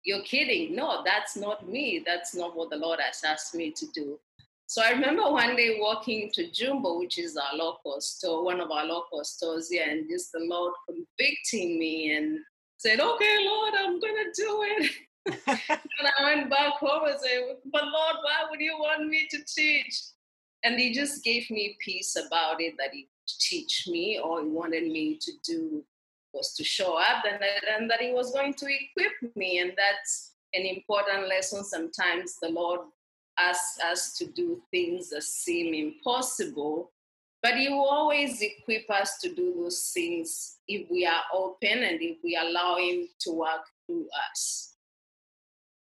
you're 0.05 0.23
kidding. 0.23 0.75
No, 0.75 1.03
that's 1.05 1.37
not 1.37 1.69
me. 1.69 2.03
That's 2.05 2.35
not 2.35 2.57
what 2.57 2.71
the 2.71 2.77
Lord 2.77 3.01
has 3.01 3.23
asked 3.25 3.55
me 3.55 3.71
to 3.73 3.87
do. 3.95 4.19
So 4.67 4.83
I 4.83 4.91
remember 4.91 5.31
one 5.31 5.55
day 5.55 5.77
walking 5.79 6.31
to 6.35 6.51
Jumbo, 6.51 6.99
which 6.99 7.19
is 7.19 7.37
our 7.37 7.57
local 7.57 8.01
store, 8.01 8.45
one 8.45 8.61
of 8.61 8.71
our 8.71 8.87
local 8.87 9.23
stores 9.23 9.69
here, 9.69 9.85
and 9.87 10.09
just 10.09 10.33
the 10.33 10.41
Lord 10.41 10.73
convicting 10.89 11.79
me 11.79 12.17
and 12.17 12.39
said, 12.79 13.01
Okay, 13.01 13.37
Lord, 13.41 13.75
I'm 13.79 14.01
going 14.01 14.17
to 14.17 14.43
do 14.43 14.65
it. 14.65 14.91
and 15.47 16.09
I 16.19 16.35
went 16.35 16.51
back 16.51 16.73
home 16.75 17.07
and 17.07 17.21
said, 17.21 17.57
But 17.71 17.85
Lord, 17.85 18.17
why 18.23 18.47
would 18.51 18.61
you 18.61 18.77
want 18.79 19.09
me 19.09 19.29
to 19.31 19.39
teach? 19.45 19.95
And 20.65 20.79
he 20.79 20.93
just 20.93 21.23
gave 21.23 21.51
me 21.51 21.77
peace 21.81 22.17
about 22.17 22.61
it 22.61 22.75
that 22.79 22.93
he 22.93 23.09
teach 23.41 23.87
me 23.89 24.21
or 24.23 24.43
he 24.43 24.49
wanted 24.49 24.85
me 24.85 25.19
to 25.21 25.33
do 25.45 25.85
was 26.33 26.55
to 26.55 26.65
show 26.65 26.97
up 26.99 27.25
and 27.29 27.41
that, 27.41 27.79
and 27.79 27.91
that 27.91 28.01
he 28.01 28.13
was 28.13 28.33
going 28.33 28.55
to 28.55 28.67
equip 28.67 29.37
me. 29.37 29.59
And 29.59 29.73
that's 29.77 30.33
an 30.55 30.65
important 30.65 31.29
lesson. 31.29 31.65
Sometimes 31.65 32.37
the 32.41 32.49
Lord 32.49 32.81
asks 33.39 33.81
us 33.83 34.17
to 34.19 34.27
do 34.27 34.63
things 34.71 35.11
that 35.11 35.23
seem 35.23 35.75
impossible, 35.75 36.93
but 37.43 37.57
he 37.57 37.69
will 37.69 37.89
always 37.89 38.41
equip 38.43 38.91
us 38.91 39.19
to 39.19 39.35
do 39.35 39.55
those 39.57 39.91
things 39.95 40.59
if 40.69 40.89
we 40.91 41.07
are 41.07 41.23
open 41.33 41.83
and 41.83 42.01
if 42.01 42.19
we 42.23 42.37
allow 42.37 42.77
him 42.77 43.09
to 43.21 43.33
work 43.33 43.63
through 43.87 44.07
us. 44.31 44.75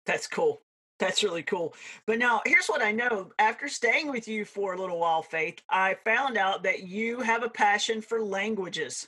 That's 0.06 0.28
cool. 0.28 0.62
That's 1.00 1.24
really 1.24 1.44
cool. 1.44 1.76
But 2.08 2.18
now, 2.18 2.42
here's 2.46 2.68
what 2.68 2.82
I 2.82 2.92
know. 2.92 3.32
After 3.38 3.68
staying 3.68 4.10
with 4.10 4.28
you 4.28 4.46
for 4.46 4.74
a 4.74 4.80
little 4.80 5.00
while, 5.00 5.22
Faith, 5.22 5.62
I 5.70 5.96
found 6.04 6.38
out 6.38 6.64
that 6.64 6.88
you 6.88 7.20
have 7.20 7.44
a 7.44 7.50
passion 7.50 8.02
for 8.02 8.22
languages. 8.22 9.08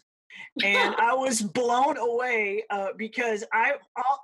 And 0.64 0.96
I 1.00 1.14
was 1.14 1.42
blown 1.42 1.98
away 1.98 2.64
uh, 2.70 2.90
because 2.98 3.44
I, 3.54 3.74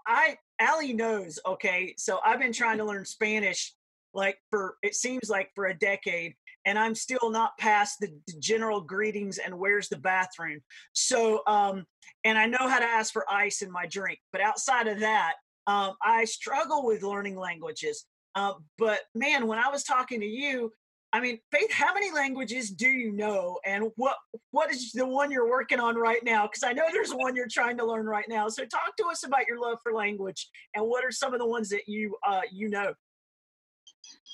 I, 0.08 0.38
Ali 0.60 0.94
knows. 0.94 1.40
Okay, 1.46 1.94
so 1.98 2.20
I've 2.26 2.40
been 2.40 2.54
trying 2.54 2.78
to 2.78 2.86
learn 2.86 3.06
Spanish 3.06 3.74
like 4.16 4.38
for 4.50 4.78
it 4.82 4.96
seems 4.96 5.30
like 5.30 5.52
for 5.54 5.66
a 5.66 5.78
decade 5.78 6.34
and 6.66 6.80
i'm 6.80 6.96
still 6.96 7.30
not 7.30 7.58
past 7.60 7.98
the, 8.00 8.08
the 8.28 8.40
general 8.40 8.82
greetings 8.82 9.38
and 9.38 9.54
where's 9.60 9.90
the 9.90 9.98
bathroom 9.98 10.60
so 10.94 11.42
um 11.46 11.86
and 12.24 12.38
i 12.38 12.46
know 12.46 12.58
how 12.68 12.80
to 12.80 12.86
ask 12.86 13.14
for 13.14 13.32
ice 13.32 13.62
in 13.62 13.72
my 13.72 13.86
drink 13.86 14.18
but 14.32 14.42
outside 14.42 14.88
of 14.88 15.00
that 15.00 15.34
um 15.68 15.94
i 16.02 16.24
struggle 16.26 16.86
with 16.86 17.04
learning 17.04 17.38
languages 17.38 18.06
uh, 18.36 18.54
but 18.78 19.02
man 19.14 19.48
when 19.48 19.60
i 19.60 19.70
was 19.70 19.84
talking 19.84 20.22
to 20.22 20.26
you 20.26 20.72
I 21.16 21.22
mean, 21.22 21.40
Faith, 21.50 21.72
how 21.72 21.94
many 21.94 22.12
languages 22.12 22.70
do 22.70 22.90
you 22.90 23.14
know, 23.14 23.58
and 23.66 23.86
what 23.96 24.18
what 24.52 24.70
is 24.70 24.92
the 24.92 25.08
one 25.08 25.32
you're 25.32 25.50
working 25.50 25.80
on 25.80 25.96
right 25.96 26.22
now? 26.26 26.46
Because 26.46 26.64
I 26.64 26.74
know 26.74 26.84
there's 26.92 27.14
one 27.14 27.38
you're 27.38 27.48
trying 27.48 27.78
to 27.78 27.86
learn 27.86 28.06
right 28.06 28.26
now. 28.28 28.50
So 28.50 28.66
talk 28.66 28.98
to 28.98 29.06
us 29.06 29.26
about 29.26 29.48
your 29.48 29.62
love 29.62 29.78
for 29.82 29.94
language, 29.94 30.50
and 30.74 30.86
what 30.86 31.06
are 31.06 31.12
some 31.12 31.34
of 31.34 31.40
the 31.40 31.48
ones 31.48 31.70
that 31.70 31.88
you 31.88 32.18
uh, 32.28 32.42
you 32.52 32.68
know. 32.68 32.94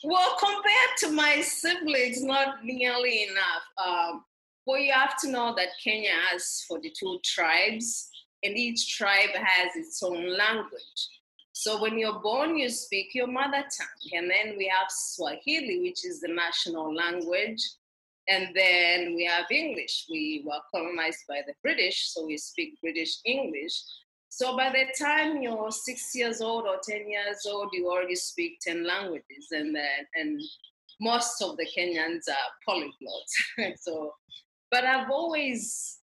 Well, 0.04 0.36
compared 0.40 0.98
to 1.02 1.12
my 1.12 1.42
siblings, 1.42 2.24
not 2.24 2.66
nearly 2.66 3.28
enough. 3.30 3.64
Um, 3.88 4.24
well, 4.66 4.80
you 4.80 4.92
have 4.92 5.20
to 5.20 5.30
know 5.30 5.54
that 5.56 5.68
Kenya 5.84 6.14
has 6.32 6.66
42 6.68 7.20
tribes, 7.24 8.10
and 8.42 8.58
each 8.58 8.98
tribe 8.98 9.36
has 9.36 9.76
its 9.76 10.02
own 10.02 10.36
language. 10.36 11.10
So 11.62 11.80
when 11.80 12.00
you're 12.00 12.20
born, 12.22 12.58
you 12.58 12.70
speak 12.72 13.14
your 13.14 13.28
mother 13.28 13.62
tongue. 13.62 14.12
And 14.14 14.28
then 14.28 14.58
we 14.58 14.68
have 14.68 14.88
Swahili, 14.90 15.80
which 15.82 16.04
is 16.04 16.20
the 16.20 16.28
national 16.28 16.92
language. 16.92 17.62
And 18.28 18.48
then 18.56 19.14
we 19.14 19.26
have 19.26 19.46
English. 19.52 20.08
We 20.10 20.44
were 20.44 20.58
colonized 20.74 21.20
by 21.30 21.42
the 21.46 21.54
British, 21.62 22.14
so 22.14 22.26
we 22.26 22.38
speak 22.38 22.82
British 22.82 23.20
English. 23.26 23.80
So 24.30 24.58
by 24.58 24.72
the 24.72 24.86
time 25.00 25.44
you're 25.44 25.70
six 25.70 26.16
years 26.16 26.42
old 26.42 26.66
or 26.66 26.78
10 26.82 27.08
years 27.08 27.46
old, 27.46 27.70
you 27.74 27.92
already 27.92 28.16
speak 28.16 28.60
10 28.62 28.84
languages. 28.84 29.50
And, 29.52 29.76
then, 29.76 30.08
and 30.16 30.42
most 31.00 31.44
of 31.44 31.58
the 31.58 31.68
Kenyans 31.78 32.24
are 32.28 32.52
polyglots. 32.68 33.78
so, 33.82 34.16
but 34.72 34.84
I've 34.84 35.12
always 35.12 36.00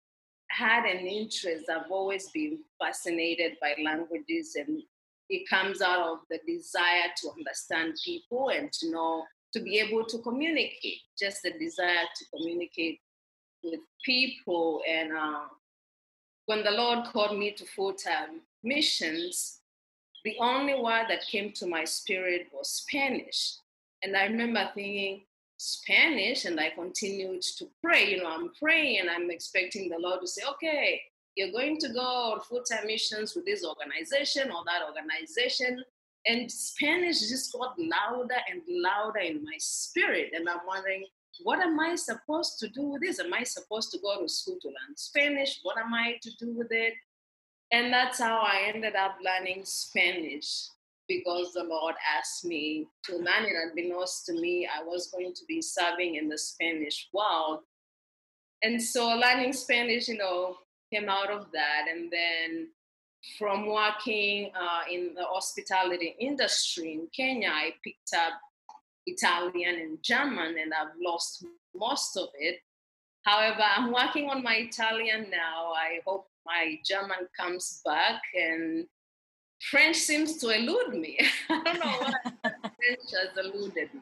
had 0.50 0.84
an 0.84 1.06
interest. 1.06 1.64
I've 1.70 1.90
always 1.90 2.28
been 2.28 2.58
fascinated 2.78 3.56
by 3.62 3.74
languages 3.82 4.54
and 4.56 4.82
it 5.28 5.48
comes 5.48 5.82
out 5.82 6.06
of 6.06 6.18
the 6.30 6.38
desire 6.46 7.10
to 7.16 7.30
understand 7.30 7.94
people 8.04 8.50
and 8.50 8.72
to 8.72 8.90
know 8.90 9.24
to 9.52 9.60
be 9.60 9.78
able 9.78 10.04
to 10.04 10.18
communicate 10.18 11.00
just 11.18 11.42
the 11.42 11.52
desire 11.58 12.04
to 12.16 12.24
communicate 12.36 13.00
with 13.62 13.80
people. 14.04 14.82
And 14.88 15.12
uh, 15.12 15.44
when 16.46 16.62
the 16.62 16.70
lord 16.70 17.04
called 17.12 17.38
me 17.38 17.52
to 17.52 17.64
full-time 17.64 18.40
missions 18.62 19.60
the 20.24 20.36
only 20.40 20.74
word 20.74 21.06
that 21.08 21.26
came 21.28 21.52
to 21.52 21.68
my 21.68 21.84
spirit 21.84 22.48
was 22.52 22.68
spanish. 22.70 23.58
And 24.02 24.16
i 24.16 24.24
remember 24.24 24.68
thinking 24.74 25.22
spanish? 25.58 26.44
And 26.44 26.58
i 26.58 26.70
continued 26.70 27.42
to 27.58 27.66
pray 27.82 28.10
you 28.10 28.22
know 28.22 28.30
i'm 28.30 28.50
praying 28.60 29.00
and 29.00 29.10
i'm 29.10 29.30
expecting 29.30 29.88
the 29.88 29.98
lord 29.98 30.20
to 30.20 30.26
say 30.26 30.42
okay 30.50 31.00
you're 31.36 31.52
going 31.52 31.78
to 31.78 31.88
go 31.90 32.00
on 32.00 32.40
full-time 32.40 32.86
missions 32.86 33.34
with 33.36 33.44
this 33.44 33.64
organization 33.64 34.50
or 34.50 34.64
that 34.64 34.82
organization. 34.88 35.84
And 36.26 36.50
spanish 36.50 37.20
just 37.20 37.52
got 37.52 37.78
louder 37.78 38.40
and 38.50 38.62
louder 38.68 39.20
in 39.20 39.44
my 39.44 39.56
spirit. 39.58 40.32
And 40.34 40.48
i'm 40.48 40.66
wondering 40.66 41.04
what 41.44 41.60
am 41.60 41.78
i 41.78 41.94
supposed 41.94 42.58
to 42.60 42.68
do 42.68 42.82
with 42.82 43.02
this? 43.02 43.20
Am 43.20 43.32
i 43.32 43.44
supposed 43.44 43.92
to 43.92 43.98
go 43.98 44.20
to 44.20 44.28
school 44.28 44.58
to 44.62 44.68
learn 44.68 44.96
spanish? 44.96 45.60
What 45.62 45.78
am 45.78 45.92
i 45.94 46.16
to 46.22 46.30
do 46.40 46.56
with 46.56 46.68
it? 46.70 46.94
And 47.70 47.92
that's 47.92 48.18
how 48.18 48.38
i 48.38 48.72
ended 48.74 48.96
up 48.96 49.18
learning 49.22 49.62
spanish 49.64 50.68
because 51.08 51.52
the 51.52 51.62
lord 51.62 51.94
asked 52.18 52.44
me 52.44 52.88
to 53.04 53.16
learn 53.16 53.44
it. 53.44 53.54
Unbeknownst 53.62 54.24
to 54.26 54.32
me 54.32 54.66
i 54.66 54.82
was 54.82 55.10
going 55.12 55.34
to 55.34 55.44
be 55.46 55.60
serving 55.60 56.14
in 56.14 56.28
the 56.28 56.38
spanish 56.38 57.08
world. 57.12 57.60
And 58.62 58.82
so 58.82 59.10
learning 59.10 59.52
spanish 59.52 60.08
you 60.08 60.16
know 60.16 60.56
came 60.92 61.08
out 61.08 61.30
of 61.30 61.46
that. 61.52 61.86
And 61.90 62.10
then 62.10 62.68
from 63.38 63.66
working 63.66 64.50
uh, 64.54 64.82
in 64.90 65.14
the 65.14 65.24
hospitality 65.24 66.14
industry 66.20 66.92
in 66.92 67.08
Kenya, 67.14 67.48
I 67.48 67.72
picked 67.82 68.14
up 68.16 68.34
Italian 69.06 69.76
and 69.76 70.02
German, 70.02 70.56
and 70.58 70.72
I've 70.72 70.94
lost 71.00 71.44
most 71.74 72.16
of 72.16 72.28
it. 72.38 72.60
However, 73.24 73.62
I'm 73.62 73.92
working 73.92 74.30
on 74.30 74.42
my 74.42 74.54
Italian 74.54 75.28
now. 75.30 75.72
I 75.72 76.00
hope 76.06 76.28
my 76.44 76.78
German 76.84 77.28
comes 77.36 77.80
back, 77.84 78.20
and 78.34 78.86
French 79.70 79.96
seems 79.96 80.36
to 80.38 80.50
elude 80.50 80.94
me. 80.94 81.18
I 81.48 81.62
don't 81.64 81.84
know 81.84 81.92
what 81.98 82.14
French 82.60 83.10
has 83.12 83.44
eluded 83.44 83.92
me. 83.94 84.00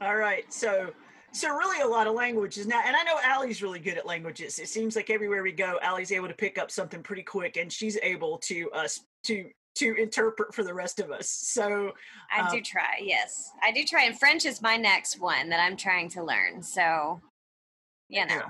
All 0.00 0.16
right, 0.16 0.52
so 0.52 0.92
so 1.32 1.48
really 1.54 1.82
a 1.82 1.86
lot 1.86 2.06
of 2.06 2.14
languages. 2.14 2.66
Now 2.66 2.82
and 2.84 2.96
i 2.96 3.02
know 3.02 3.18
Allie's 3.22 3.62
really 3.62 3.78
good 3.78 3.98
at 3.98 4.06
languages. 4.06 4.58
It 4.58 4.68
seems 4.68 4.96
like 4.96 5.10
everywhere 5.10 5.42
we 5.42 5.52
go 5.52 5.78
Allie's 5.82 6.12
able 6.12 6.28
to 6.28 6.34
pick 6.34 6.58
up 6.58 6.70
something 6.70 7.02
pretty 7.02 7.22
quick 7.22 7.56
and 7.56 7.72
she's 7.72 7.98
able 8.02 8.38
to 8.38 8.70
us 8.72 9.00
uh, 9.00 9.02
to 9.24 9.50
to 9.76 9.94
interpret 9.96 10.54
for 10.54 10.64
the 10.64 10.72
rest 10.72 11.00
of 11.00 11.10
us. 11.10 11.28
So 11.28 11.92
i 12.32 12.40
um, 12.40 12.48
do 12.50 12.60
try 12.60 12.98
yes. 13.00 13.50
I 13.62 13.72
do 13.72 13.84
try 13.84 14.04
and 14.04 14.18
french 14.18 14.46
is 14.46 14.62
my 14.62 14.76
next 14.76 15.20
one 15.20 15.48
that 15.50 15.60
i'm 15.60 15.76
trying 15.76 16.08
to 16.10 16.24
learn. 16.24 16.62
So 16.62 17.20
you 18.08 18.26
know. 18.26 18.34
Yeah. 18.34 18.48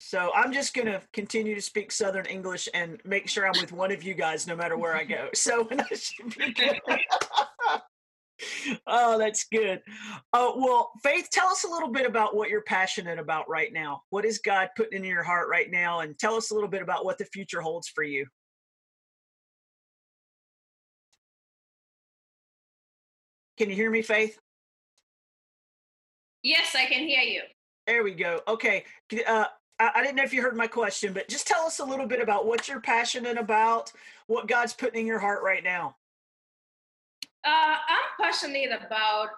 So 0.00 0.30
I'm 0.34 0.52
just 0.52 0.74
going 0.74 0.86
to 0.86 1.00
continue 1.14 1.54
to 1.54 1.62
speak 1.62 1.90
Southern 1.90 2.26
English 2.26 2.68
and 2.74 3.00
make 3.06 3.26
sure 3.26 3.46
I'm 3.46 3.58
with 3.58 3.72
one 3.72 3.90
of 3.90 4.02
you 4.02 4.12
guys 4.12 4.46
no 4.46 4.54
matter 4.54 4.76
where 4.76 4.94
I 4.94 5.02
go. 5.02 5.30
So 5.32 5.66
I 5.90 5.94
should 5.94 6.36
be 6.36 6.52
good 6.52 6.78
oh, 8.86 9.18
that's 9.18 9.44
good. 9.44 9.80
Uh, 10.32 10.52
well, 10.56 10.92
Faith, 11.02 11.28
tell 11.30 11.48
us 11.48 11.64
a 11.64 11.68
little 11.68 11.90
bit 11.90 12.06
about 12.06 12.36
what 12.36 12.48
you're 12.48 12.62
passionate 12.62 13.18
about 13.18 13.48
right 13.48 13.72
now. 13.72 14.02
What 14.10 14.24
is 14.24 14.38
God 14.38 14.68
putting 14.76 15.04
in 15.04 15.10
your 15.10 15.22
heart 15.22 15.48
right 15.48 15.70
now? 15.70 16.00
And 16.00 16.18
tell 16.18 16.34
us 16.34 16.50
a 16.50 16.54
little 16.54 16.68
bit 16.68 16.82
about 16.82 17.04
what 17.04 17.18
the 17.18 17.24
future 17.26 17.60
holds 17.60 17.88
for 17.88 18.02
you. 18.02 18.26
Can 23.56 23.70
you 23.70 23.76
hear 23.76 23.90
me, 23.90 24.02
Faith? 24.02 24.38
Yes, 26.42 26.74
I 26.74 26.86
can 26.86 27.06
hear 27.06 27.22
you. 27.22 27.42
There 27.86 28.02
we 28.02 28.12
go. 28.12 28.40
Okay. 28.48 28.84
Uh, 29.26 29.44
I, 29.78 29.90
I 29.94 30.02
didn't 30.02 30.16
know 30.16 30.24
if 30.24 30.32
you 30.32 30.42
heard 30.42 30.56
my 30.56 30.66
question, 30.66 31.12
but 31.12 31.28
just 31.28 31.46
tell 31.46 31.62
us 31.62 31.78
a 31.78 31.84
little 31.84 32.06
bit 32.06 32.20
about 32.20 32.46
what 32.46 32.68
you're 32.68 32.80
passionate 32.80 33.38
about, 33.38 33.92
what 34.26 34.48
God's 34.48 34.74
putting 34.74 35.02
in 35.02 35.06
your 35.06 35.18
heart 35.18 35.42
right 35.42 35.62
now. 35.62 35.96
Uh, 37.44 37.76
I'm 37.88 38.24
passionate 38.24 38.70
about 38.70 39.28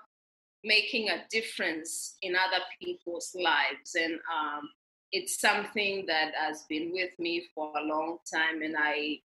making 0.63 1.09
a 1.09 1.25
difference 1.31 2.17
in 2.23 2.35
other 2.35 2.63
people's 2.81 3.35
lives, 3.35 3.97
and 3.97 4.15
um, 4.15 4.69
it's 5.13 5.41
something 5.41 6.05
that 6.07 6.33
has 6.37 6.65
been 6.69 6.93
with 6.93 7.11
me 7.19 7.45
for 7.55 7.73
a 7.77 7.83
long 7.85 8.19
time. 8.33 8.63
And 8.63 8.77
I 8.79 9.21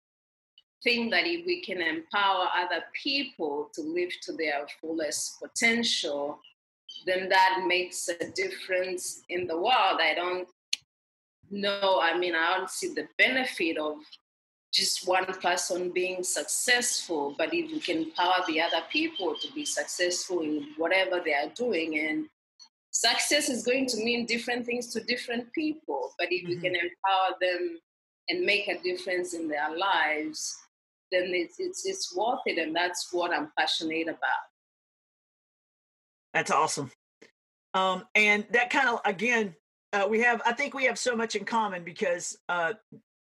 think 0.83 1.11
that 1.11 1.27
if 1.27 1.45
we 1.45 1.61
can 1.61 1.81
empower 1.81 2.47
other 2.57 2.85
people 2.93 3.71
to 3.75 3.83
live 3.83 4.11
to 4.23 4.33
their 4.33 4.67
fullest 4.81 5.41
potential, 5.41 6.39
then 7.07 7.29
that 7.29 7.65
makes 7.67 8.09
a 8.09 8.31
difference 8.31 9.23
in 9.29 9.47
the 9.47 9.57
world. 9.57 10.01
I 10.01 10.15
don't 10.15 10.49
know, 11.51 12.01
I 12.03 12.17
mean, 12.19 12.35
I 12.35 12.57
don't 12.57 12.71
see 12.71 12.95
the 12.95 13.09
benefit 13.17 13.79
of 13.79 13.97
just 14.73 15.09
one 15.09 15.25
person 15.41 15.91
being 15.91 16.23
successful, 16.23 17.35
but 17.39 17.55
if 17.55 17.71
you 17.71 17.81
can 17.81 18.05
empower 18.05 18.45
the 18.47 18.61
other 18.61 18.83
people 18.93 19.35
to 19.41 19.53
be 19.53 19.65
successful 19.65 20.41
in 20.41 20.67
whatever 20.77 21.21
they 21.25 21.33
are 21.33 21.49
doing, 21.55 21.99
and 21.99 22.27
success 22.91 23.49
is 23.49 23.65
going 23.65 23.87
to 23.87 23.97
mean 23.99 24.27
different 24.27 24.67
things 24.67 24.89
to 24.89 25.01
different 25.05 25.51
people, 25.53 26.13
but 26.19 26.29
if 26.31 26.43
mm-hmm. 26.43 26.51
we 26.51 26.57
can 26.57 26.75
empower 26.75 27.35
them 27.41 27.79
and 28.29 28.45
make 28.45 28.69
a 28.69 28.79
difference 28.83 29.33
in 29.33 29.49
their 29.49 29.75
lives, 29.75 30.55
then 31.11 31.31
it's, 31.33 31.59
it's, 31.59 31.87
it's 31.87 32.15
worth 32.15 32.41
it, 32.45 32.59
and 32.59 32.77
that's 32.77 33.09
what 33.13 33.33
I'm 33.33 33.51
passionate 33.59 34.09
about. 34.09 34.47
That's 36.35 36.51
awesome. 36.51 36.91
Um, 37.73 38.05
and 38.15 38.45
that 38.51 38.69
kind 38.69 38.89
of, 38.89 39.01
again, 39.07 39.55
uh, 39.95 40.07
we 40.09 40.21
have, 40.21 40.43
I 40.45 40.53
think 40.53 40.75
we 40.75 40.85
have 40.85 40.99
so 40.99 41.17
much 41.17 41.35
in 41.35 41.47
common 41.47 41.85
because 41.85 42.37
uh, 42.51 42.75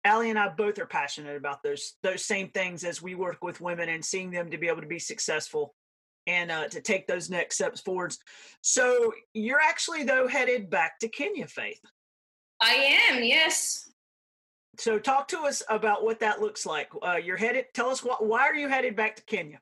Allie 0.08 0.30
and 0.30 0.38
I 0.38 0.48
both 0.48 0.78
are 0.78 0.86
passionate 0.86 1.36
about 1.36 1.62
those 1.62 1.94
those 2.02 2.24
same 2.24 2.48
things 2.48 2.82
as 2.82 3.02
we 3.02 3.14
work 3.14 3.38
with 3.42 3.60
women 3.60 3.90
and 3.90 4.02
seeing 4.02 4.30
them 4.30 4.50
to 4.50 4.56
be 4.56 4.66
able 4.66 4.80
to 4.80 4.86
be 4.86 4.98
successful 4.98 5.74
and 6.26 6.50
uh, 6.50 6.66
to 6.68 6.80
take 6.80 7.06
those 7.06 7.28
next 7.28 7.56
steps 7.56 7.82
forwards. 7.82 8.18
So 8.62 9.12
you're 9.34 9.60
actually 9.60 10.04
though 10.04 10.26
headed 10.26 10.70
back 10.70 10.98
to 11.00 11.08
Kenya, 11.08 11.46
Faith. 11.46 11.80
I 12.60 12.74
am, 13.10 13.22
yes. 13.22 13.90
So 14.78 14.98
talk 14.98 15.28
to 15.28 15.40
us 15.40 15.62
about 15.68 16.04
what 16.04 16.20
that 16.20 16.40
looks 16.40 16.64
like. 16.64 16.88
Uh, 17.02 17.16
you're 17.16 17.36
headed. 17.36 17.66
Tell 17.74 17.90
us 17.90 18.02
what. 18.02 18.24
Why 18.24 18.40
are 18.40 18.54
you 18.54 18.68
headed 18.68 18.96
back 18.96 19.14
to 19.16 19.24
Kenya? 19.24 19.60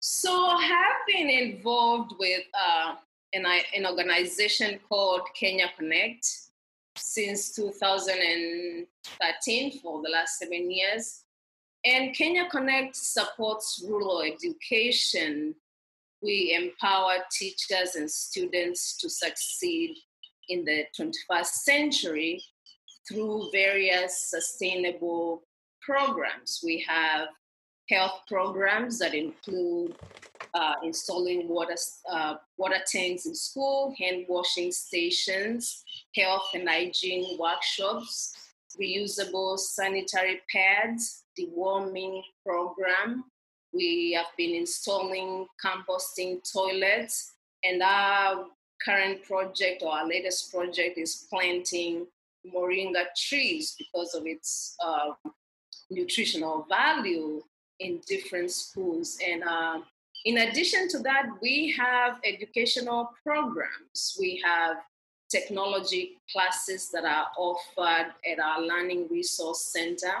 So 0.00 0.30
I 0.32 0.62
have 0.62 0.96
been 1.06 1.30
involved 1.30 2.14
with 2.18 2.42
uh, 2.52 2.94
an, 3.32 3.46
an 3.76 3.86
organization 3.86 4.80
called 4.88 5.22
Kenya 5.38 5.66
Connect 5.78 6.26
since 6.96 7.54
2013 7.54 9.80
for 9.80 10.02
the 10.02 10.10
last 10.10 10.38
seven 10.38 10.70
years. 10.70 11.24
And 11.84 12.16
Kenya 12.16 12.48
Connect 12.50 12.96
supports 12.96 13.84
rural 13.86 14.22
education 14.22 15.54
we 16.24 16.54
empower 16.54 17.16
teachers 17.30 17.96
and 17.96 18.10
students 18.10 18.96
to 18.96 19.10
succeed 19.10 19.96
in 20.48 20.64
the 20.64 20.86
21st 20.98 21.46
century 21.46 22.42
through 23.06 23.50
various 23.52 24.30
sustainable 24.30 25.42
programs. 25.82 26.60
We 26.64 26.84
have 26.88 27.28
health 27.88 28.20
programs 28.26 28.98
that 28.98 29.14
include 29.14 29.94
uh, 30.54 30.74
installing 30.82 31.48
water, 31.48 31.76
uh, 32.10 32.36
water 32.56 32.78
tanks 32.90 33.26
in 33.26 33.34
school, 33.34 33.94
hand 33.98 34.24
washing 34.28 34.70
stations, 34.70 35.84
health 36.14 36.48
and 36.54 36.68
hygiene 36.68 37.36
workshops, 37.38 38.34
reusable 38.80 39.58
sanitary 39.58 40.40
pads, 40.50 41.24
deworming 41.38 42.22
program. 42.46 43.24
We 43.72 44.12
have 44.12 44.28
been 44.38 44.54
installing 44.54 45.46
composting 45.64 46.40
toilets, 46.50 47.32
and 47.64 47.82
our 47.82 48.46
current 48.84 49.24
project 49.24 49.82
or 49.82 49.92
our 49.92 50.06
latest 50.06 50.52
project 50.52 50.98
is 50.98 51.26
planting 51.28 52.06
moringa 52.54 53.06
trees 53.16 53.74
because 53.78 54.14
of 54.14 54.26
its 54.26 54.76
uh, 54.84 55.12
nutritional 55.90 56.66
value 56.68 57.42
in 57.80 58.00
different 58.06 58.50
schools. 58.50 59.18
And 59.26 59.42
uh, 59.42 59.80
in 60.24 60.38
addition 60.38 60.88
to 60.88 60.98
that, 61.00 61.26
we 61.42 61.74
have 61.78 62.18
educational 62.24 63.10
programs. 63.22 64.16
We 64.18 64.42
have 64.44 64.76
technology 65.30 66.18
classes 66.32 66.90
that 66.92 67.04
are 67.04 67.26
offered 67.36 68.12
at 68.30 68.38
our 68.38 68.60
Learning 68.60 69.08
Resource 69.10 69.72
Center. 69.72 70.14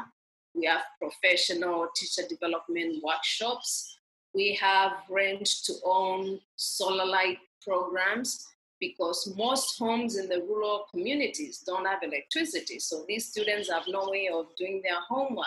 We 0.54 0.66
have 0.66 0.82
professional 1.00 1.88
teacher 1.94 2.22
development 2.28 3.02
workshops. 3.02 3.98
We 4.34 4.54
have 4.60 4.92
rent 5.08 5.46
to 5.64 5.74
own 5.84 6.40
solar 6.56 7.06
light 7.06 7.38
programs 7.62 8.46
because 8.80 9.32
most 9.36 9.78
homes 9.78 10.16
in 10.16 10.28
the 10.28 10.40
rural 10.40 10.86
communities 10.90 11.62
don't 11.64 11.86
have 11.86 12.02
electricity. 12.02 12.78
So 12.78 13.04
these 13.08 13.28
students 13.30 13.70
have 13.70 13.84
no 13.88 14.08
way 14.10 14.28
of 14.32 14.46
doing 14.56 14.82
their 14.82 15.00
homework. 15.08 15.46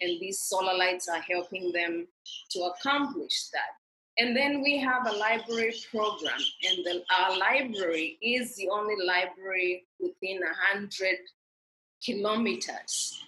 And 0.00 0.20
these 0.20 0.40
solar 0.40 0.76
lights 0.76 1.08
are 1.08 1.20
helping 1.20 1.72
them 1.72 2.06
to 2.50 2.60
accomplish 2.60 3.48
that. 3.52 3.76
And 4.18 4.34
then 4.34 4.62
we 4.62 4.78
have 4.78 5.06
a 5.06 5.12
library 5.12 5.74
program, 5.90 6.40
and 6.66 6.84
the, 6.86 7.02
our 7.14 7.38
library 7.38 8.16
is 8.22 8.56
the 8.56 8.70
only 8.70 8.94
library 9.04 9.84
within 10.00 10.40
100 10.40 11.16
kilometers. 12.02 13.20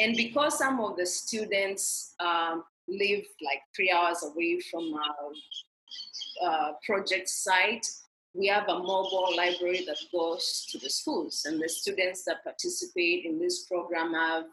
And 0.00 0.16
because 0.16 0.58
some 0.58 0.80
of 0.80 0.96
the 0.96 1.06
students 1.06 2.14
um, 2.18 2.64
live 2.88 3.24
like 3.40 3.60
three 3.76 3.92
hours 3.92 4.24
away 4.24 4.60
from 4.68 4.92
our 4.94 6.48
uh, 6.48 6.72
project 6.84 7.28
site, 7.28 7.86
we 8.34 8.48
have 8.48 8.68
a 8.68 8.78
mobile 8.78 9.34
library 9.36 9.84
that 9.86 9.98
goes 10.10 10.66
to 10.72 10.78
the 10.78 10.90
schools, 10.90 11.42
and 11.44 11.62
the 11.62 11.68
students 11.68 12.24
that 12.24 12.42
participate 12.42 13.26
in 13.26 13.38
this 13.38 13.66
program 13.66 14.14
have 14.14 14.44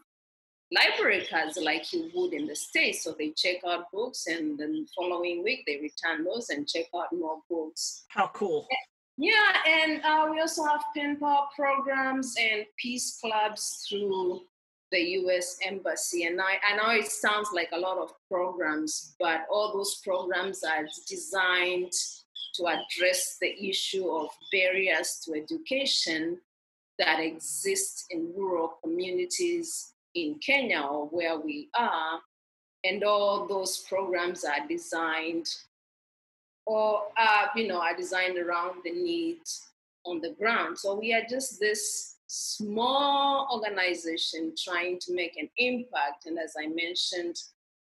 library 0.72 1.26
cards 1.28 1.58
like 1.60 1.92
you 1.92 2.10
would 2.14 2.32
in 2.32 2.46
the 2.46 2.54
States. 2.54 3.04
So 3.04 3.14
they 3.18 3.30
check 3.30 3.56
out 3.66 3.90
books, 3.92 4.26
and 4.26 4.58
then 4.58 4.86
following 4.96 5.42
week 5.42 5.64
they 5.66 5.80
return 5.80 6.24
those 6.24 6.50
and 6.50 6.68
check 6.68 6.86
out 6.94 7.12
more 7.12 7.38
books. 7.48 8.04
How 8.08 8.30
cool! 8.34 8.66
Yeah, 9.16 9.52
and 9.66 10.00
uh, 10.02 10.28
we 10.30 10.40
also 10.40 10.64
have 10.64 10.82
pen 10.96 11.18
pal 11.18 11.50
programs 11.54 12.34
and 12.40 12.64
peace 12.78 13.18
clubs 13.20 13.86
through 13.88 14.42
the 14.90 14.98
U.S. 14.98 15.58
Embassy. 15.64 16.24
And 16.24 16.40
I, 16.40 16.58
I 16.66 16.76
know 16.76 16.90
it 16.98 17.10
sounds 17.10 17.48
like 17.54 17.68
a 17.72 17.78
lot 17.78 17.98
of 17.98 18.12
programs, 18.30 19.14
but 19.20 19.42
all 19.50 19.72
those 19.72 20.00
programs 20.04 20.64
are 20.64 20.86
designed 21.06 21.92
to 22.54 22.66
address 22.66 23.36
the 23.40 23.68
issue 23.68 24.08
of 24.08 24.28
barriers 24.50 25.20
to 25.24 25.34
education 25.34 26.40
that 26.98 27.20
exist 27.20 28.06
in 28.10 28.32
rural 28.36 28.74
communities 28.82 29.92
in 30.14 30.36
Kenya 30.44 30.80
or 30.80 31.06
where 31.08 31.38
we 31.38 31.68
are. 31.76 32.20
And 32.84 33.04
all 33.04 33.46
those 33.46 33.78
programs 33.78 34.44
are 34.44 34.66
designed 34.66 35.46
or 36.66 37.02
you 37.56 37.68
know 37.68 37.80
are 37.80 37.96
designed 37.96 38.38
around 38.38 38.82
the 38.84 38.92
needs 38.92 39.68
on 40.06 40.20
the 40.20 40.30
ground. 40.38 40.78
So 40.78 40.94
we 40.94 41.12
are 41.12 41.24
just 41.28 41.60
this 41.60 42.16
small 42.26 43.48
organization 43.52 44.54
trying 44.56 44.98
to 45.00 45.12
make 45.14 45.36
an 45.36 45.50
impact. 45.58 46.26
And 46.26 46.38
as 46.38 46.54
I 46.58 46.68
mentioned, 46.68 47.36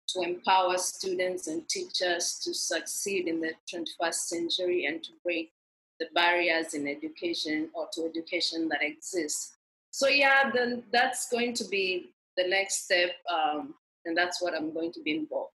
to 0.09 0.21
empower 0.21 0.79
students 0.79 1.49
and 1.49 1.69
teachers 1.69 2.41
to 2.45 2.55
succeed 2.55 3.27
in 3.27 3.41
the 3.41 3.53
21st 3.73 4.15
century 4.15 4.87
and 4.87 5.03
to 5.03 5.11
break 5.25 5.51
the 5.99 6.07
barriers 6.15 6.75
in 6.75 6.87
education 6.87 7.69
or 7.75 7.89
to 7.93 8.05
education 8.05 8.69
that 8.69 8.83
exists. 8.83 9.57
So 9.91 10.09
yeah, 10.09 10.51
then 10.55 10.85
that's 10.93 11.29
going 11.29 11.55
to 11.55 11.65
be 11.65 12.11
the 12.37 12.47
next 12.49 12.85
step, 12.85 13.11
um, 13.33 13.75
and 14.05 14.17
that's 14.17 14.41
what 14.41 14.55
I'm 14.55 14.73
going 14.73 14.93
to 14.93 15.03
be 15.03 15.17
involved. 15.17 15.53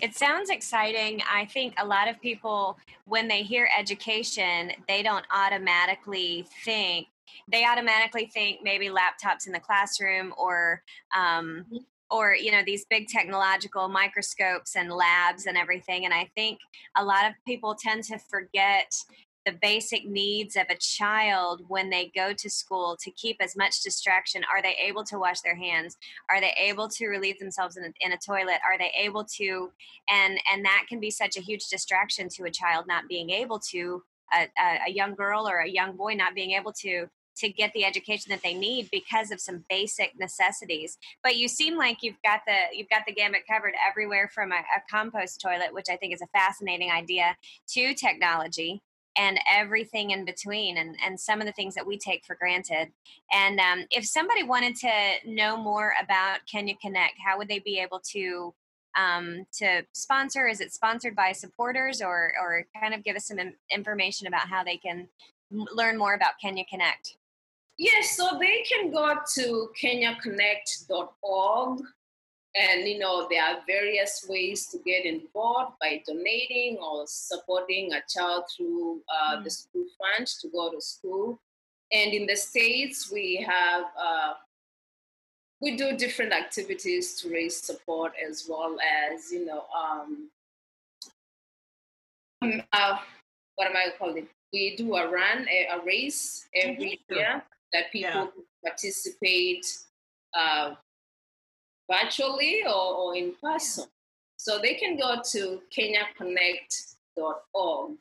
It 0.00 0.14
sounds 0.14 0.50
exciting. 0.50 1.22
I 1.28 1.44
think 1.46 1.74
a 1.78 1.84
lot 1.84 2.08
of 2.08 2.20
people, 2.20 2.78
when 3.04 3.26
they 3.26 3.42
hear 3.42 3.68
education, 3.76 4.70
they 4.86 5.02
don't 5.02 5.24
automatically 5.32 6.46
think 6.64 7.08
they 7.50 7.64
automatically 7.64 8.30
think 8.32 8.60
maybe 8.62 8.88
laptops 8.88 9.46
in 9.46 9.52
the 9.52 9.60
classroom 9.60 10.32
or 10.36 10.82
um, 11.16 11.64
or 12.10 12.34
you 12.34 12.50
know 12.50 12.62
these 12.64 12.86
big 12.88 13.08
technological 13.08 13.88
microscopes 13.88 14.76
and 14.76 14.90
labs 14.90 15.46
and 15.46 15.56
everything 15.56 16.04
and 16.04 16.14
i 16.14 16.28
think 16.34 16.58
a 16.96 17.04
lot 17.04 17.26
of 17.26 17.32
people 17.46 17.74
tend 17.74 18.02
to 18.02 18.18
forget 18.30 18.92
the 19.48 19.58
basic 19.62 20.06
needs 20.06 20.56
of 20.56 20.66
a 20.68 20.76
child 20.76 21.62
when 21.68 21.88
they 21.88 22.12
go 22.14 22.34
to 22.34 22.50
school 22.50 22.98
to 23.00 23.10
keep 23.12 23.38
as 23.40 23.56
much 23.56 23.82
distraction? 23.82 24.42
Are 24.52 24.60
they 24.60 24.76
able 24.86 25.04
to 25.04 25.18
wash 25.18 25.40
their 25.40 25.56
hands? 25.56 25.96
Are 26.28 26.38
they 26.38 26.52
able 26.58 26.86
to 26.88 27.06
relieve 27.06 27.38
themselves 27.38 27.78
in 27.78 27.84
a, 27.84 27.92
in 28.00 28.12
a 28.12 28.18
toilet? 28.18 28.60
Are 28.62 28.76
they 28.76 28.92
able 28.94 29.24
to 29.38 29.72
and 30.10 30.38
and 30.52 30.64
that 30.66 30.84
can 30.86 31.00
be 31.00 31.10
such 31.10 31.38
a 31.38 31.40
huge 31.40 31.68
distraction 31.68 32.28
to 32.36 32.44
a 32.44 32.50
child 32.50 32.84
not 32.86 33.08
being 33.08 33.30
able 33.30 33.58
to 33.70 34.02
a, 34.34 34.46
a, 34.86 34.90
young 34.90 35.14
girl 35.14 35.48
or 35.48 35.60
a 35.60 35.68
young 35.68 35.96
boy 35.96 36.12
not 36.12 36.34
being 36.34 36.50
able 36.50 36.72
to 36.82 37.06
to 37.38 37.48
get 37.48 37.72
the 37.72 37.86
education 37.86 38.30
that 38.30 38.42
they 38.42 38.52
need 38.52 38.90
because 38.92 39.30
of 39.30 39.40
some 39.40 39.64
basic 39.70 40.12
necessities. 40.18 40.98
But 41.22 41.36
you 41.36 41.48
seem 41.48 41.78
like 41.78 42.02
you've 42.02 42.20
got 42.22 42.40
the 42.46 42.76
you've 42.76 42.90
got 42.90 43.04
the 43.06 43.14
gamut 43.14 43.42
covered 43.50 43.74
everywhere 43.88 44.30
from 44.34 44.52
a, 44.52 44.56
a 44.56 44.82
compost 44.90 45.40
toilet 45.40 45.72
which 45.72 45.86
i 45.90 45.96
think 45.96 46.12
is 46.12 46.22
a 46.22 46.26
fascinating 46.38 46.90
idea 46.90 47.36
to 47.68 47.94
technology 47.94 48.82
and 49.18 49.38
everything 49.50 50.12
in 50.12 50.24
between 50.24 50.78
and, 50.78 50.96
and 51.04 51.18
some 51.18 51.40
of 51.40 51.46
the 51.46 51.52
things 51.52 51.74
that 51.74 51.86
we 51.86 51.98
take 51.98 52.24
for 52.24 52.36
granted. 52.36 52.88
And 53.32 53.58
um, 53.58 53.84
if 53.90 54.06
somebody 54.06 54.42
wanted 54.42 54.76
to 54.76 54.90
know 55.26 55.56
more 55.56 55.94
about 56.02 56.40
kenya 56.50 56.74
connect 56.80 57.14
how 57.24 57.38
would 57.38 57.48
they 57.48 57.58
be 57.58 57.80
able 57.80 58.00
to 58.12 58.54
um, 58.96 59.46
to 59.58 59.84
sponsor? 59.92 60.48
Is 60.48 60.60
it 60.60 60.72
sponsored 60.72 61.14
by 61.14 61.32
supporters 61.32 62.02
or 62.02 62.32
or 62.40 62.64
kind 62.80 62.94
of 62.94 63.04
give 63.04 63.16
us 63.16 63.26
some 63.26 63.38
information 63.70 64.26
about 64.26 64.48
how 64.48 64.64
they 64.64 64.76
can 64.76 65.08
learn 65.50 65.96
more 65.96 66.14
about 66.14 66.32
kenya 66.40 66.64
connect? 66.68 67.16
Yes, 67.78 68.16
so 68.16 68.38
they 68.40 68.62
can 68.62 68.90
go 68.90 69.14
to 69.34 69.70
kenyaconnect.org 69.80 71.80
and 72.56 72.88
you 72.88 72.98
know 72.98 73.26
there 73.30 73.42
are 73.42 73.58
various 73.66 74.24
ways 74.28 74.66
to 74.66 74.78
get 74.84 75.04
involved 75.04 75.72
by 75.80 76.02
donating 76.06 76.78
or 76.78 77.04
supporting 77.06 77.92
a 77.92 78.02
child 78.08 78.44
through 78.56 79.00
uh, 79.08 79.36
mm. 79.36 79.44
the 79.44 79.50
school 79.50 79.84
fund 79.98 80.26
to 80.26 80.48
go 80.48 80.70
to 80.70 80.80
school 80.80 81.40
and 81.92 82.12
in 82.12 82.26
the 82.26 82.36
states 82.36 83.10
we 83.12 83.36
have 83.36 83.84
uh, 84.00 84.32
we 85.60 85.76
do 85.76 85.96
different 85.96 86.32
activities 86.32 87.20
to 87.20 87.30
raise 87.30 87.56
support 87.56 88.12
as 88.28 88.46
well 88.48 88.76
as 89.12 89.30
you 89.30 89.44
know 89.44 89.64
um, 89.76 90.30
um 92.42 92.62
uh, 92.72 92.98
what 93.56 93.68
am 93.68 93.76
i 93.76 93.88
calling 93.98 94.26
we 94.52 94.76
do 94.76 94.96
a 94.96 95.10
run 95.10 95.46
a, 95.50 95.66
a 95.76 95.84
race 95.84 96.48
every 96.54 97.00
mm-hmm. 97.10 97.14
year 97.14 97.42
that 97.72 97.92
people 97.92 98.10
yeah. 98.10 98.70
participate 98.70 99.66
uh, 100.34 100.74
virtually 101.90 102.62
or, 102.66 102.94
or, 102.94 103.16
in 103.16 103.32
person. 103.42 103.86
So 104.36 104.58
they 104.58 104.74
can 104.74 104.96
go 104.96 105.20
to 105.32 105.60
kenyaconnect.org. 105.76 107.96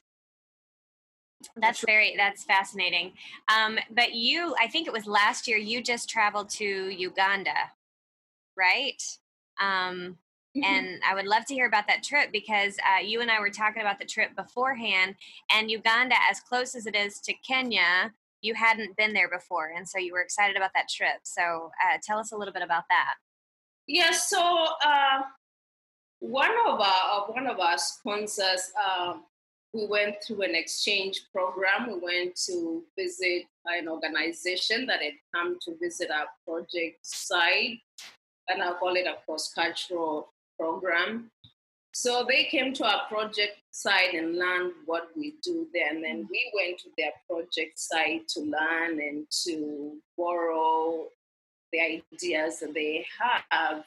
That's 1.56 1.84
very 1.86 2.16
that's 2.18 2.44
fascinating. 2.44 3.14
Um, 3.48 3.78
but 3.92 4.14
you, 4.14 4.56
I 4.60 4.68
think 4.68 4.88
it 4.88 4.94
was 4.94 5.06
last 5.06 5.48
year, 5.48 5.58
you 5.58 5.82
just 5.82 6.10
traveled 6.10 6.50
to 6.52 6.66
Uganda, 6.66 7.72
right? 8.58 9.02
Um, 9.62 10.18
mm-hmm. 10.56 10.64
And 10.64 11.00
I 11.08 11.14
would 11.14 11.28
love 11.28 11.46
to 11.46 11.54
hear 11.54 11.68
about 11.68 11.88
that 11.88 12.04
trip 12.04 12.32
because 12.32 12.78
uh, 12.80 13.02
you 13.02 13.22
and 13.22 13.30
I 13.30 13.40
were 13.40 13.52
talking 13.52 13.82
about 13.82 14.00
the 14.00 14.06
trip 14.06 14.36
beforehand, 14.36 15.16
and 15.52 15.70
Uganda, 15.70 16.16
as 16.30 16.40
close 16.40 16.76
as 16.76 16.88
it 16.88 16.96
is 16.96 17.20
to 17.22 17.34
Kenya, 17.48 18.14
you 18.42 18.56
hadn't 18.56 18.98
been 18.98 19.14
there 19.14 19.30
before, 19.30 19.72
and 19.76 19.88
so 19.88 20.00
you 20.00 20.14
were 20.14 20.22
excited 20.22 20.56
about 20.56 20.72
that 20.76 20.90
trip. 20.90 21.20
So 21.24 21.72
uh, 21.84 21.98
tell 22.04 22.20
us 22.20 22.32
a 22.32 22.38
little 22.38 22.54
bit 22.54 22.64
about 22.64 22.84
that. 22.90 23.16
Yeah, 23.88 24.12
so 24.12 24.68
uh, 24.86 25.22
one 26.20 26.52
of 26.68 26.82
our 26.82 27.32
one 27.32 27.48
of 27.48 27.60
our 27.60 27.78
sponsors, 27.78 28.72
um, 28.86 29.24
we 29.74 29.88
went 29.88 30.16
through 30.22 30.42
an 30.42 30.56
exchange 30.56 31.22
program. 31.34 31.88
We 31.88 32.00
went 32.00 32.36
to 32.48 32.84
visit 32.98 33.44
an 33.66 33.88
organization 33.88 34.86
that 34.88 35.02
had 35.02 35.14
come 35.34 35.58
to 35.62 35.78
visit 35.82 36.10
our 36.12 36.28
project 36.46 36.98
site, 37.02 37.80
and 38.50 38.62
I'll 38.62 38.76
call 38.76 38.96
it 38.96 39.08
a 39.08 39.18
cross-cultural 39.26 40.34
program. 40.60 41.32
So 41.94 42.26
they 42.28 42.44
came 42.44 42.74
to 42.74 42.86
our 42.86 43.08
project 43.08 43.58
site 43.72 44.14
and 44.14 44.38
learned 44.38 44.74
what 44.86 45.10
we 45.16 45.36
do 45.42 45.68
there. 45.74 45.90
And 45.90 46.04
then 46.04 46.28
we 46.30 46.52
went 46.54 46.78
to 46.80 46.90
their 46.98 47.12
project 47.28 47.80
site 47.80 48.28
to 48.30 48.42
learn 48.42 49.00
and 49.00 49.26
to 49.46 49.98
borrow 50.18 51.08
the 51.72 51.80
ideas 52.14 52.60
that 52.60 52.74
they 52.74 53.06
have. 53.20 53.84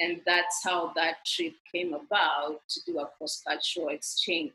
And 0.00 0.20
that's 0.24 0.62
how 0.64 0.92
that 0.94 1.24
trip 1.26 1.54
came 1.72 1.92
about 1.92 2.60
to 2.68 2.80
do 2.86 3.00
a 3.00 3.06
cross 3.06 3.42
cultural 3.46 3.88
exchange. 3.88 4.52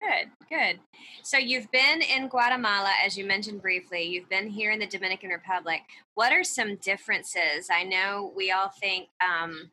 Good, 0.00 0.30
good. 0.48 0.80
So 1.22 1.36
you've 1.36 1.70
been 1.70 2.00
in 2.00 2.28
Guatemala, 2.28 2.92
as 3.04 3.18
you 3.18 3.26
mentioned 3.26 3.60
briefly. 3.60 4.02
You've 4.02 4.30
been 4.30 4.48
here 4.48 4.72
in 4.72 4.78
the 4.78 4.86
Dominican 4.86 5.28
Republic. 5.28 5.82
What 6.14 6.32
are 6.32 6.42
some 6.42 6.76
differences? 6.76 7.68
I 7.70 7.84
know 7.84 8.32
we 8.34 8.50
all 8.50 8.70
think 8.80 9.08
um, 9.20 9.70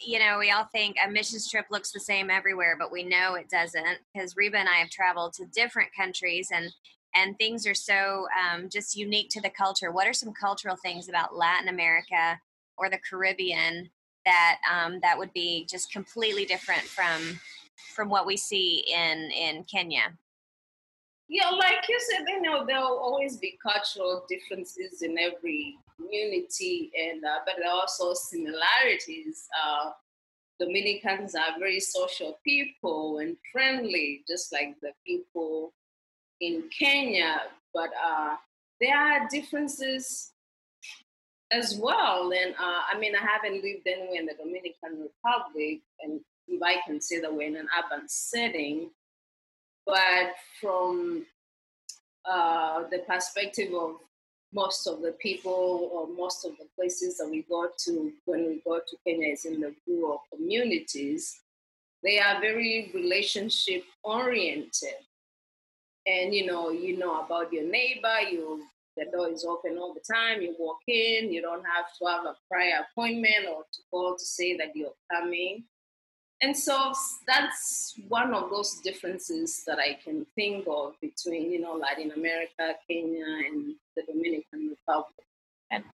you 0.00 0.18
know, 0.18 0.38
we 0.38 0.50
all 0.50 0.64
think 0.64 0.96
a 1.04 1.10
missions 1.10 1.50
trip 1.50 1.66
looks 1.70 1.92
the 1.92 2.00
same 2.00 2.30
everywhere, 2.30 2.76
but 2.78 2.90
we 2.90 3.02
know 3.02 3.34
it 3.34 3.50
doesn't 3.50 3.98
because 4.12 4.36
Reba 4.36 4.56
and 4.56 4.68
I 4.68 4.76
have 4.76 4.90
traveled 4.90 5.34
to 5.34 5.44
different 5.46 5.90
countries 5.94 6.48
and 6.54 6.72
and 7.14 7.36
things 7.38 7.66
are 7.66 7.74
so 7.74 8.26
um, 8.38 8.68
just 8.68 8.96
unique 8.96 9.28
to 9.30 9.40
the 9.40 9.50
culture. 9.50 9.90
What 9.90 10.06
are 10.06 10.12
some 10.12 10.32
cultural 10.32 10.76
things 10.76 11.08
about 11.08 11.36
Latin 11.36 11.68
America 11.68 12.40
or 12.76 12.88
the 12.88 12.98
Caribbean 12.98 13.90
that 14.24 14.58
um, 14.70 15.00
that 15.00 15.18
would 15.18 15.32
be 15.32 15.66
just 15.68 15.92
completely 15.92 16.44
different 16.44 16.82
from 16.82 17.40
from 17.94 18.08
what 18.08 18.26
we 18.26 18.36
see 18.36 18.84
in 18.92 19.30
in 19.30 19.64
Kenya? 19.64 20.16
Yeah, 21.28 21.50
like 21.50 21.88
you 21.88 22.00
said, 22.00 22.24
you 22.26 22.42
know, 22.42 22.66
there'll 22.66 22.98
always 22.98 23.36
be 23.36 23.56
cultural 23.62 24.26
differences 24.28 25.02
in 25.02 25.16
every 25.16 25.76
community, 25.96 26.90
and 26.98 27.24
uh, 27.24 27.38
but 27.46 27.54
there 27.58 27.68
are 27.68 27.80
also 27.80 28.14
similarities. 28.14 29.46
Uh, 29.64 29.90
Dominicans 30.58 31.34
are 31.34 31.58
very 31.58 31.80
social 31.80 32.38
people 32.44 33.18
and 33.18 33.36
friendly, 33.50 34.22
just 34.28 34.52
like 34.52 34.74
the 34.82 34.92
people 35.06 35.72
in 36.40 36.64
Kenya. 36.76 37.42
But 37.74 37.90
uh, 38.04 38.36
there 38.80 38.96
are 38.96 39.28
differences 39.28 40.32
as 41.52 41.78
well. 41.80 42.32
And 42.32 42.54
uh, 42.54 42.82
I 42.92 42.98
mean, 42.98 43.14
I 43.14 43.24
haven't 43.24 43.62
lived 43.62 43.86
anywhere 43.86 44.20
in 44.20 44.26
the 44.26 44.34
Dominican 44.34 45.02
Republic, 45.02 45.80
and 46.00 46.20
if 46.48 46.62
I 46.62 46.76
can 46.86 47.00
say 47.00 47.20
that 47.20 47.32
we're 47.32 47.48
in 47.48 47.56
an 47.56 47.68
urban 47.78 48.08
setting, 48.08 48.90
but 49.86 50.34
from 50.60 51.26
uh, 52.28 52.84
the 52.90 52.98
perspective 53.08 53.72
of 53.74 53.96
most 54.52 54.86
of 54.86 55.00
the 55.00 55.12
people 55.12 55.90
or 55.92 56.08
most 56.08 56.44
of 56.44 56.52
the 56.58 56.66
places 56.76 57.16
that 57.18 57.28
we 57.28 57.42
go 57.48 57.68
to 57.84 58.12
when 58.24 58.46
we 58.46 58.62
go 58.64 58.78
to 58.78 58.96
Kenya 59.06 59.32
is 59.32 59.44
in 59.44 59.60
the 59.60 59.74
rural 59.86 60.22
communities. 60.32 61.40
They 62.02 62.18
are 62.18 62.40
very 62.40 62.90
relationship 62.94 63.84
oriented. 64.02 64.96
And 66.06 66.34
you 66.34 66.46
know, 66.46 66.70
you 66.70 66.96
know 66.96 67.20
about 67.20 67.52
your 67.52 67.64
neighbor, 67.64 68.20
you 68.30 68.62
the 68.96 69.06
door 69.10 69.30
is 69.30 69.44
open 69.44 69.78
all 69.78 69.94
the 69.94 70.00
time, 70.00 70.42
you 70.42 70.54
walk 70.58 70.80
in, 70.86 71.32
you 71.32 71.40
don't 71.40 71.64
have 71.64 71.86
to 71.98 72.06
have 72.06 72.24
a 72.26 72.36
prior 72.50 72.84
appointment 72.90 73.46
or 73.48 73.62
to 73.72 73.80
call 73.90 74.16
to 74.16 74.24
say 74.24 74.56
that 74.56 74.74
you're 74.74 74.92
coming. 75.10 75.64
And 76.42 76.56
so 76.56 76.92
that's 77.26 77.94
one 78.08 78.32
of 78.32 78.50
those 78.50 78.80
differences 78.80 79.62
that 79.66 79.78
I 79.78 79.98
can 80.02 80.26
think 80.34 80.66
of 80.68 80.94
between, 81.00 81.50
you 81.50 81.60
know, 81.60 81.74
Latin 81.74 82.12
America, 82.12 82.76
Kenya, 82.88 83.24
and 83.46 83.74
the 83.94 84.02
Dominican 84.04 84.70
Republic. 84.70 85.26
and 85.70 85.84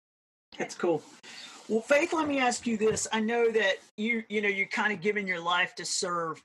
That's 0.57 0.77
cool. 0.77 1.03
Well, 1.69 1.81
Faith, 1.81 2.13
let 2.13 2.29
me 2.29 2.39
ask 2.39 2.65
you 2.65 2.77
this. 2.77 3.09
I 3.13 3.19
know 3.19 3.51
that 3.51 3.79
you, 3.97 4.23
you 4.29 4.41
know, 4.41 4.49
you're 4.49 4.69
kind 4.69 4.93
of 4.93 5.01
giving 5.01 5.27
your 5.27 5.41
life 5.41 5.75
to 5.77 5.85
serve 5.85 6.41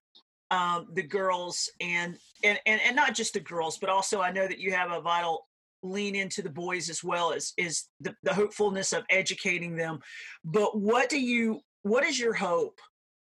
um, 0.52 0.88
the 0.94 1.04
girls 1.04 1.70
and, 1.80 2.18
and, 2.44 2.60
and, 2.66 2.80
and 2.86 2.96
not 2.96 3.16
just 3.16 3.34
the 3.34 3.40
girls, 3.40 3.78
but 3.80 3.90
also 3.90 4.22
I 4.22 4.32
know 4.32 4.48
that 4.48 4.60
you 4.60 4.72
have 4.74 4.92
a 4.92 5.02
vital 5.02 5.48
lean 5.82 6.16
into 6.16 6.44
the 6.44 6.50
boys 6.50 6.90
as 6.90 7.04
well 7.04 7.34
as 7.34 7.54
is 7.58 7.86
the, 8.00 8.14
the 8.22 8.34
hopefulness 8.34 8.94
of 8.94 9.04
educating 9.10 9.76
them. 9.76 10.00
But 10.44 10.80
what 10.80 11.10
do 11.10 11.20
you, 11.20 11.62
what 11.82 12.04
is 12.04 12.20
your 12.20 12.34
hope 12.34 12.80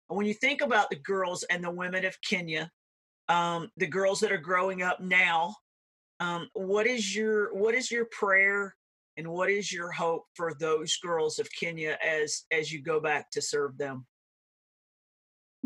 when 0.07 0.25
you 0.25 0.33
think 0.33 0.61
about 0.61 0.89
the 0.89 0.97
girls 0.97 1.43
and 1.43 1.63
the 1.63 1.71
women 1.71 2.05
of 2.05 2.15
Kenya, 2.21 2.69
um, 3.27 3.69
the 3.77 3.87
girls 3.87 4.19
that 4.19 4.31
are 4.31 4.37
growing 4.37 4.81
up 4.81 4.99
now, 4.99 5.55
um, 6.19 6.49
what 6.53 6.87
is 6.87 7.15
your 7.15 7.53
what 7.53 7.75
is 7.75 7.91
your 7.91 8.05
prayer 8.05 8.75
and 9.17 9.27
what 9.27 9.49
is 9.49 9.71
your 9.71 9.91
hope 9.91 10.23
for 10.33 10.53
those 10.59 10.95
girls 10.97 11.39
of 11.39 11.49
Kenya 11.59 11.97
as 12.05 12.43
as 12.51 12.71
you 12.71 12.81
go 12.81 12.99
back 12.99 13.29
to 13.31 13.41
serve 13.41 13.77
them? 13.77 14.05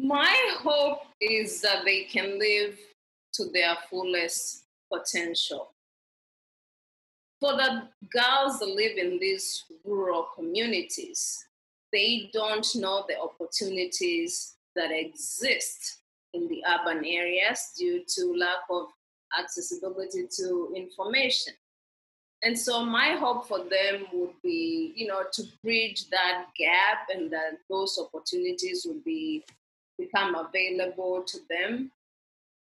My 0.01 0.55
hope 0.59 1.01
is 1.19 1.62
that 1.62 1.83
they 1.83 2.05
can 2.05 2.39
live 2.39 2.77
to 3.33 3.45
their 3.51 3.75
fullest 3.89 4.63
potential. 4.91 5.73
For 7.41 7.53
the 7.53 7.83
girls 8.13 8.59
that 8.59 8.69
live 8.69 8.97
in 8.97 9.19
these 9.19 9.65
rural 9.83 10.27
communities, 10.35 11.45
they 11.91 12.29
don't 12.33 12.65
know 12.75 13.05
the 13.07 13.19
opportunities 13.19 14.55
that 14.75 14.91
exist 14.91 15.97
in 16.33 16.47
the 16.47 16.63
urban 16.65 17.03
areas 17.03 17.71
due 17.77 18.03
to 18.07 18.38
lack 18.38 18.59
of 18.69 18.88
accessibility 19.38 20.27
to 20.38 20.73
information. 20.75 21.53
And 22.41 22.57
so 22.57 22.85
my 22.85 23.17
hope 23.19 23.49
for 23.49 23.59
them 23.59 24.05
would 24.13 24.41
be, 24.41 24.93
you 24.95 25.07
know, 25.07 25.23
to 25.33 25.43
bridge 25.62 26.09
that 26.09 26.45
gap 26.57 27.07
and 27.13 27.29
that 27.31 27.57
those 27.69 27.99
opportunities 27.99 28.85
would 28.88 29.03
be 29.03 29.43
become 29.99 30.35
available 30.35 31.23
to 31.27 31.38
them. 31.49 31.91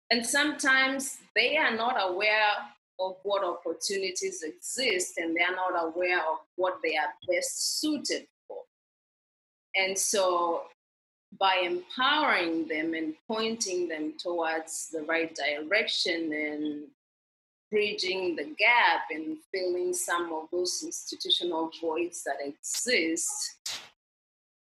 And 0.10 0.26
sometimes 0.26 1.17
they 1.36 1.58
are 1.58 1.76
not 1.76 1.98
aware 2.00 2.52
of 3.00 3.17
what 3.24 3.43
opportunities 3.43 4.43
exist 4.43 5.17
and 5.17 5.36
they 5.36 5.41
are 5.41 5.56
not 5.56 5.86
aware 5.86 6.19
of 6.19 6.39
what 6.56 6.80
they 6.84 6.95
are 6.95 7.13
best 7.28 7.82
suited 7.82 8.26
for. 8.48 8.60
and 9.76 9.98
so 9.98 10.63
by 11.39 11.62
empowering 11.63 12.67
them 12.67 12.93
and 12.93 13.13
pointing 13.28 13.88
them 13.88 14.13
towards 14.17 14.89
the 14.89 15.02
right 15.04 15.36
direction 15.36 16.32
and 16.32 16.84
bridging 17.71 18.36
the 18.36 18.45
gap 18.58 19.02
and 19.12 19.38
filling 19.54 19.93
some 19.93 20.32
of 20.32 20.48
those 20.52 20.82
institutional 20.86 21.69
voids 21.82 22.24
that 22.24 22.38
exist 22.45 23.58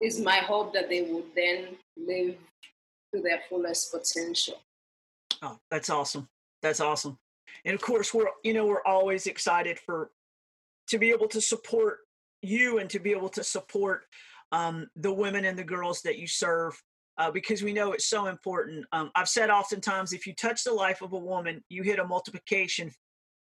is 0.01 0.21
my 0.21 0.37
hope 0.37 0.73
that 0.73 0.89
they 0.89 1.03
would 1.03 1.25
then 1.35 1.77
live 1.97 2.37
to 3.15 3.23
their 3.23 3.41
fullest 3.49 3.93
potential. 3.93 4.63
Oh, 5.43 5.59
that's 5.71 5.91
awesome. 5.91 6.29
That's 6.63 6.81
awesome. 6.81 7.19
And 7.65 7.75
of 7.75 7.81
course, 7.81 8.15
we're 8.15 8.29
you 8.45 8.55
know 8.55 8.67
we're 8.67 8.85
always 8.85 9.27
excited 9.27 9.79
for 9.79 10.11
to 10.89 10.99
be 10.99 11.11
able 11.11 11.29
to 11.29 11.41
support 11.41 11.99
you 12.43 12.79
and 12.79 12.89
to 12.91 12.99
be 12.99 13.11
able 13.11 13.29
to 13.31 13.45
support 13.45 14.03
um, 14.53 14.89
the 14.97 15.13
women 15.13 15.45
and 15.45 15.59
the 15.59 15.65
girls 15.65 16.03
that 16.03 16.19
you 16.19 16.27
serve 16.27 16.81
uh, 17.19 17.31
because 17.31 17.63
we 17.63 17.73
know 17.73 17.93
it's 17.93 18.07
so 18.07 18.27
important. 18.27 18.85
Um, 18.93 19.11
I've 19.15 19.29
said 19.29 19.51
oftentimes 19.51 20.13
if 20.13 20.27
you 20.27 20.35
touch 20.35 20.65
the 20.65 20.73
life 20.73 21.03
of 21.03 21.13
a 21.13 21.19
woman, 21.19 21.63
you 21.69 21.83
hit 21.83 21.99
a 21.99 22.07
multiplication 22.07 22.91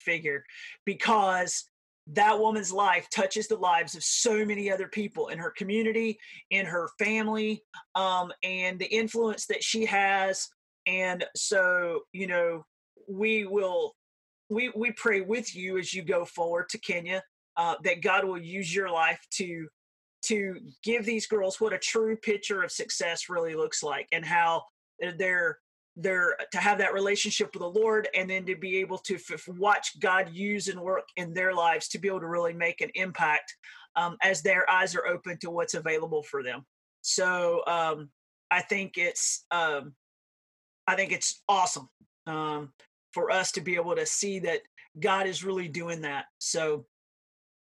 figure 0.01 0.45
because 0.85 1.65
that 2.09 2.39
woman's 2.39 2.73
life 2.73 3.09
touches 3.11 3.49
the 3.49 3.57
lives 3.57 3.95
of 3.95 4.05
so 4.05 4.45
many 4.45 4.71
other 4.71 4.89
people 4.89 5.29
in 5.29 5.39
her 5.39 5.51
community, 5.51 6.19
in 6.51 6.67
her 6.67 6.91
family, 6.99 7.63
um, 7.95 8.31
and 8.43 8.79
the 8.79 8.87
influence 8.87 9.47
that 9.47 9.63
she 9.63 9.87
has. 9.87 10.49
And 10.87 11.25
so, 11.35 12.01
you 12.13 12.27
know, 12.27 12.65
we 13.09 13.47
will 13.47 13.95
we 14.51 14.71
we 14.77 14.93
pray 14.93 15.23
with 15.23 15.55
you 15.55 15.79
as 15.79 15.95
you 15.95 16.03
go 16.03 16.25
forward 16.25 16.69
to 16.71 16.79
Kenya 16.79 17.23
uh, 17.57 17.77
that 17.85 18.03
God 18.03 18.25
will 18.25 18.41
use 18.41 18.75
your 18.75 18.91
life 18.91 19.21
to 19.33 19.67
to 20.27 20.59
give 20.83 21.05
these 21.05 21.27
girls 21.27 21.61
what 21.61 21.73
a 21.73 21.79
true 21.79 22.17
picture 22.17 22.63
of 22.63 22.73
success 22.73 23.29
really 23.29 23.55
looks 23.55 23.83
like 23.83 24.09
and 24.13 24.25
how 24.25 24.63
they're 25.19 25.59
they're 25.97 26.37
to 26.51 26.59
have 26.59 26.79
that 26.79 26.93
relationship 26.93 27.51
with 27.55 27.61
the 27.61 27.81
lord 27.81 28.09
and 28.15 28.29
then 28.29 28.45
to 28.45 28.57
be 28.57 28.79
able 28.79 28.99
to 28.99 29.15
f- 29.15 29.49
watch 29.49 29.99
god 30.01 30.29
use 30.33 30.69
and 30.69 30.81
work 30.81 31.05
in 31.17 31.33
their 31.33 31.55
lives 31.55 31.89
to 31.89 31.99
be 31.99 32.09
able 32.09 32.21
to 32.21 32.27
really 32.27 32.53
make 32.53 32.81
an 32.81 32.91
impact 32.95 33.55
um, 33.97 34.17
as 34.23 34.43
their 34.43 34.69
eyes 34.69 34.95
are 34.97 35.07
open 35.07 35.39
to 35.39 35.51
what's 35.51 35.75
available 35.75 36.23
for 36.23 36.43
them. 36.43 36.65
So 37.03 37.63
um, 37.67 38.11
i 38.51 38.61
think 38.61 38.99
it's 38.99 39.47
um, 39.51 39.95
i 40.87 40.95
think 40.95 41.13
it's 41.13 41.43
awesome 41.49 41.89
um, 42.27 42.73
for 43.13 43.31
us 43.31 43.53
to 43.53 43.61
be 43.61 43.75
able 43.77 43.97
to 43.97 44.07
see 44.07 44.39
that 44.41 44.61
god 45.01 45.27
is 45.27 45.45
really 45.45 45.69
doing 45.69 46.03
that. 46.03 46.27
So 46.39 46.87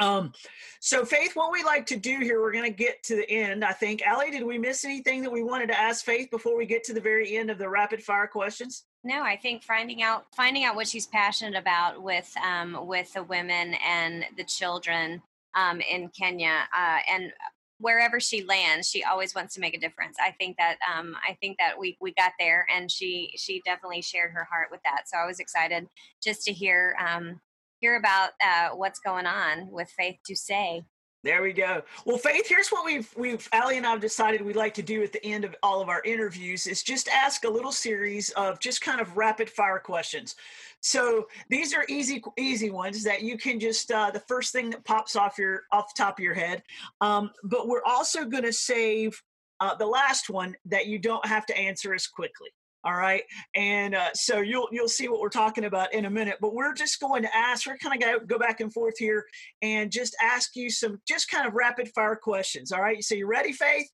Um, 0.00 0.32
so 0.80 1.04
Faith, 1.04 1.36
what 1.36 1.52
we 1.52 1.62
like 1.62 1.86
to 1.86 1.96
do 1.96 2.18
here, 2.18 2.40
we're 2.40 2.52
going 2.52 2.64
to 2.64 2.76
get 2.76 3.02
to 3.04 3.16
the 3.16 3.30
end. 3.30 3.64
I 3.64 3.72
think, 3.72 4.02
Allie, 4.02 4.30
did 4.30 4.44
we 4.44 4.58
miss 4.58 4.84
anything 4.84 5.22
that 5.22 5.30
we 5.30 5.42
wanted 5.42 5.68
to 5.68 5.80
ask 5.80 6.04
Faith 6.04 6.30
before 6.30 6.56
we 6.56 6.66
get 6.66 6.84
to 6.84 6.94
the 6.94 7.00
very 7.00 7.36
end 7.36 7.50
of 7.50 7.58
the 7.58 7.68
rapid 7.68 8.02
fire 8.02 8.26
questions? 8.26 8.84
No, 9.04 9.22
I 9.22 9.36
think 9.36 9.62
finding 9.62 10.02
out 10.02 10.26
finding 10.34 10.64
out 10.64 10.76
what 10.76 10.88
she's 10.88 11.06
passionate 11.06 11.58
about 11.58 12.02
with 12.02 12.32
um, 12.44 12.86
with 12.86 13.12
the 13.12 13.22
women 13.22 13.74
and 13.86 14.24
the 14.36 14.44
children 14.44 15.22
um, 15.54 15.80
in 15.80 16.08
Kenya 16.08 16.64
uh, 16.76 16.98
and 17.10 17.32
wherever 17.78 18.18
she 18.18 18.44
lands, 18.44 18.88
she 18.88 19.04
always 19.04 19.34
wants 19.34 19.54
to 19.54 19.60
make 19.60 19.74
a 19.74 19.80
difference. 19.80 20.16
I 20.20 20.30
think 20.30 20.56
that 20.56 20.76
um, 20.96 21.14
I 21.28 21.36
think 21.40 21.58
that 21.58 21.78
we 21.78 21.98
we 22.00 22.14
got 22.14 22.32
there, 22.38 22.66
and 22.74 22.90
she 22.90 23.32
she 23.36 23.60
definitely 23.64 24.02
shared 24.02 24.32
her 24.32 24.48
heart 24.50 24.68
with 24.70 24.80
that. 24.84 25.02
So 25.06 25.18
I 25.18 25.26
was 25.26 25.38
excited 25.38 25.86
just 26.22 26.42
to 26.44 26.52
hear 26.52 26.96
um, 26.98 27.40
hear 27.80 27.96
about 27.96 28.30
uh, 28.42 28.70
what's 28.74 28.98
going 29.00 29.26
on 29.26 29.70
with 29.70 29.90
Faith 29.96 30.16
Doucette. 30.28 30.84
There 31.24 31.40
we 31.40 31.54
go. 31.54 31.82
Well, 32.04 32.18
Faith, 32.18 32.46
here's 32.46 32.68
what 32.68 32.84
we've 32.84 33.10
we've 33.16 33.48
Allie 33.52 33.78
and 33.78 33.86
I've 33.86 34.02
decided 34.02 34.42
we'd 34.42 34.56
like 34.56 34.74
to 34.74 34.82
do 34.82 35.02
at 35.02 35.10
the 35.10 35.24
end 35.24 35.46
of 35.46 35.56
all 35.62 35.80
of 35.80 35.88
our 35.88 36.02
interviews 36.04 36.66
is 36.66 36.82
just 36.82 37.08
ask 37.08 37.44
a 37.44 37.48
little 37.48 37.72
series 37.72 38.28
of 38.32 38.60
just 38.60 38.82
kind 38.82 39.00
of 39.00 39.16
rapid 39.16 39.48
fire 39.48 39.78
questions. 39.78 40.34
So 40.80 41.26
these 41.48 41.72
are 41.72 41.86
easy 41.88 42.22
easy 42.36 42.68
ones 42.68 43.02
that 43.04 43.22
you 43.22 43.38
can 43.38 43.58
just 43.58 43.90
uh, 43.90 44.10
the 44.10 44.20
first 44.20 44.52
thing 44.52 44.68
that 44.68 44.84
pops 44.84 45.16
off 45.16 45.38
your 45.38 45.62
off 45.72 45.94
the 45.94 46.02
top 46.02 46.18
of 46.18 46.22
your 46.22 46.34
head. 46.34 46.62
Um, 47.00 47.30
but 47.42 47.68
we're 47.68 47.84
also 47.86 48.26
going 48.26 48.44
to 48.44 48.52
save 48.52 49.18
uh, 49.60 49.74
the 49.76 49.86
last 49.86 50.28
one 50.28 50.54
that 50.66 50.88
you 50.88 50.98
don't 50.98 51.24
have 51.24 51.46
to 51.46 51.56
answer 51.56 51.94
as 51.94 52.06
quickly. 52.06 52.50
All 52.84 52.94
right, 52.94 53.22
and 53.54 53.94
uh, 53.94 54.10
so 54.12 54.40
you'll 54.40 54.68
you'll 54.70 54.88
see 54.88 55.08
what 55.08 55.20
we're 55.20 55.30
talking 55.30 55.64
about 55.64 55.94
in 55.94 56.04
a 56.04 56.10
minute. 56.10 56.36
But 56.40 56.54
we're 56.54 56.74
just 56.74 57.00
going 57.00 57.22
to 57.22 57.34
ask. 57.34 57.66
We're 57.66 57.78
kind 57.78 57.94
of 57.94 58.00
going 58.00 58.20
to 58.20 58.26
go 58.26 58.38
back 58.38 58.60
and 58.60 58.72
forth 58.72 58.98
here 58.98 59.24
and 59.62 59.90
just 59.90 60.14
ask 60.22 60.54
you 60.54 60.68
some 60.68 61.00
just 61.08 61.30
kind 61.30 61.46
of 61.46 61.54
rapid 61.54 61.88
fire 61.94 62.16
questions. 62.16 62.72
All 62.72 62.82
right, 62.82 63.02
so 63.02 63.14
you 63.14 63.26
ready, 63.26 63.52
Faith? 63.52 63.88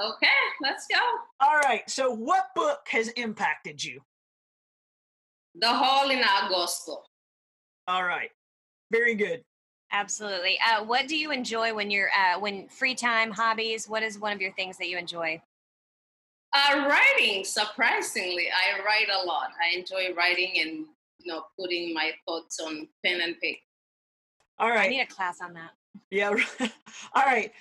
Okay, 0.00 0.26
let's 0.62 0.86
go. 0.86 0.98
All 1.40 1.58
right. 1.58 1.88
So, 1.88 2.14
what 2.14 2.46
book 2.54 2.80
has 2.88 3.08
impacted 3.08 3.82
you? 3.82 4.00
The 5.54 5.68
Hole 5.68 6.10
in 6.10 6.18
Our 6.18 6.48
Gospel. 6.48 7.04
All 7.86 8.04
right. 8.04 8.30
Very 8.90 9.14
good. 9.14 9.42
Absolutely. 9.90 10.58
Uh, 10.66 10.84
what 10.84 11.06
do 11.06 11.16
you 11.16 11.30
enjoy 11.30 11.74
when 11.74 11.90
you're 11.90 12.08
uh, 12.08 12.40
when 12.40 12.68
free 12.68 12.94
time 12.94 13.30
hobbies? 13.30 13.88
What 13.88 14.02
is 14.02 14.18
one 14.18 14.32
of 14.32 14.40
your 14.40 14.52
things 14.52 14.78
that 14.78 14.88
you 14.88 14.96
enjoy? 14.96 15.40
Uh, 16.54 16.86
writing. 16.88 17.44
Surprisingly, 17.44 18.48
I 18.50 18.78
write 18.84 19.08
a 19.10 19.24
lot. 19.26 19.50
I 19.62 19.76
enjoy 19.76 20.14
writing 20.14 20.52
and 20.60 20.86
you 21.18 21.32
know 21.32 21.44
putting 21.58 21.94
my 21.94 22.10
thoughts 22.26 22.60
on 22.60 22.88
pen 23.04 23.20
and 23.22 23.40
paper. 23.40 23.60
All 24.58 24.70
right. 24.70 24.86
I 24.86 24.88
need 24.88 25.00
a 25.00 25.06
class 25.06 25.40
on 25.40 25.54
that. 25.54 25.70
Yeah. 26.10 26.30
All 27.14 27.24
right. 27.24 27.52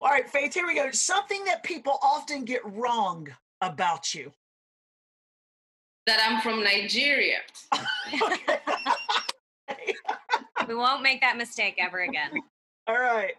All 0.00 0.10
right, 0.10 0.28
Faith. 0.28 0.54
Here 0.54 0.66
we 0.66 0.74
go. 0.74 0.90
Something 0.90 1.44
that 1.44 1.62
people 1.62 1.98
often 2.02 2.44
get 2.44 2.60
wrong 2.64 3.28
about 3.60 4.14
you. 4.14 4.32
That 6.06 6.20
I'm 6.24 6.40
from 6.40 6.62
Nigeria. 6.62 7.38
we 10.68 10.74
won't 10.74 11.02
make 11.02 11.20
that 11.20 11.36
mistake 11.36 11.76
ever 11.78 12.00
again. 12.00 12.30
All 12.86 12.98
right. 12.98 13.34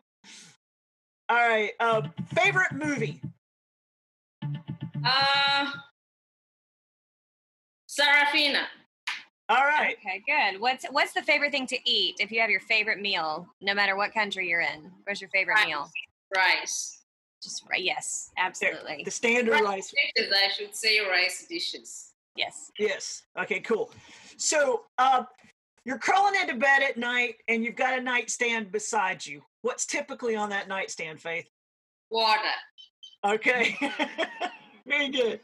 All 1.29 1.37
right. 1.37 1.71
Uh, 1.79 2.01
favorite 2.35 2.73
movie? 2.73 3.21
Uh, 5.07 5.71
Sarafina. 7.89 8.63
All 9.49 9.63
right. 9.63 9.95
Okay, 10.05 10.21
good. 10.27 10.59
What's 10.59 10.85
what's 10.91 11.13
the 11.13 11.21
favorite 11.21 11.51
thing 11.51 11.67
to 11.67 11.89
eat 11.89 12.15
if 12.19 12.31
you 12.31 12.41
have 12.41 12.49
your 12.49 12.59
favorite 12.59 12.99
meal, 12.99 13.47
no 13.61 13.73
matter 13.73 13.95
what 13.95 14.13
country 14.13 14.49
you're 14.49 14.61
in? 14.61 14.91
What's 15.05 15.21
your 15.21 15.29
favorite 15.29 15.55
rice. 15.55 15.67
meal? 15.67 15.89
Rice. 16.35 16.99
Just 17.41 17.63
right. 17.69 17.81
Yes, 17.81 18.31
absolutely. 18.37 19.03
The 19.05 19.11
standard 19.11 19.53
rice, 19.53 19.63
rice. 19.63 19.93
dishes. 20.15 20.33
I 20.35 20.47
should 20.49 20.75
say 20.75 20.99
rice 20.99 21.45
dishes. 21.47 22.13
Yes. 22.35 22.71
Yes. 22.77 23.23
Okay. 23.39 23.61
Cool. 23.61 23.89
So, 24.35 24.83
uh, 24.97 25.23
you're 25.85 25.97
crawling 25.97 26.39
into 26.41 26.55
bed 26.55 26.83
at 26.83 26.97
night, 26.97 27.35
and 27.47 27.63
you've 27.63 27.77
got 27.77 27.97
a 27.97 28.01
nightstand 28.01 28.71
beside 28.71 29.25
you. 29.25 29.41
What's 29.61 29.85
typically 29.85 30.35
on 30.35 30.49
that 30.49 30.67
nightstand, 30.67 31.21
Faith? 31.21 31.47
Water. 32.11 32.41
Okay. 33.25 33.77
Very 34.87 35.09
good. 35.09 35.41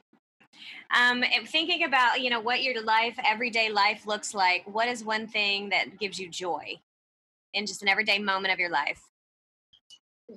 Um, 0.95 1.23
thinking 1.47 1.83
about 1.83 2.21
you 2.21 2.29
know 2.29 2.39
what 2.39 2.63
your 2.63 2.81
life, 2.83 3.17
everyday 3.25 3.69
life 3.69 4.07
looks 4.07 4.33
like. 4.33 4.63
What 4.65 4.87
is 4.87 5.03
one 5.03 5.27
thing 5.27 5.69
that 5.69 5.99
gives 5.99 6.19
you 6.19 6.29
joy 6.29 6.79
in 7.53 7.65
just 7.65 7.81
an 7.81 7.89
everyday 7.89 8.19
moment 8.19 8.53
of 8.53 8.59
your 8.59 8.69
life? 8.69 9.01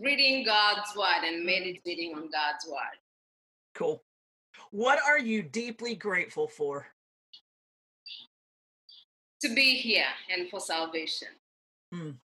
Reading 0.00 0.44
God's 0.44 0.94
word 0.96 1.24
and 1.24 1.44
meditating 1.44 2.14
on 2.14 2.22
God's 2.22 2.66
word. 2.68 2.98
Cool. 3.74 4.02
What 4.70 4.98
are 5.06 5.18
you 5.18 5.42
deeply 5.42 5.94
grateful 5.94 6.48
for? 6.48 6.86
To 9.42 9.54
be 9.54 9.76
here 9.76 10.06
and 10.34 10.48
for 10.48 10.58
salvation. 10.58 11.28
Mm, 11.94 12.16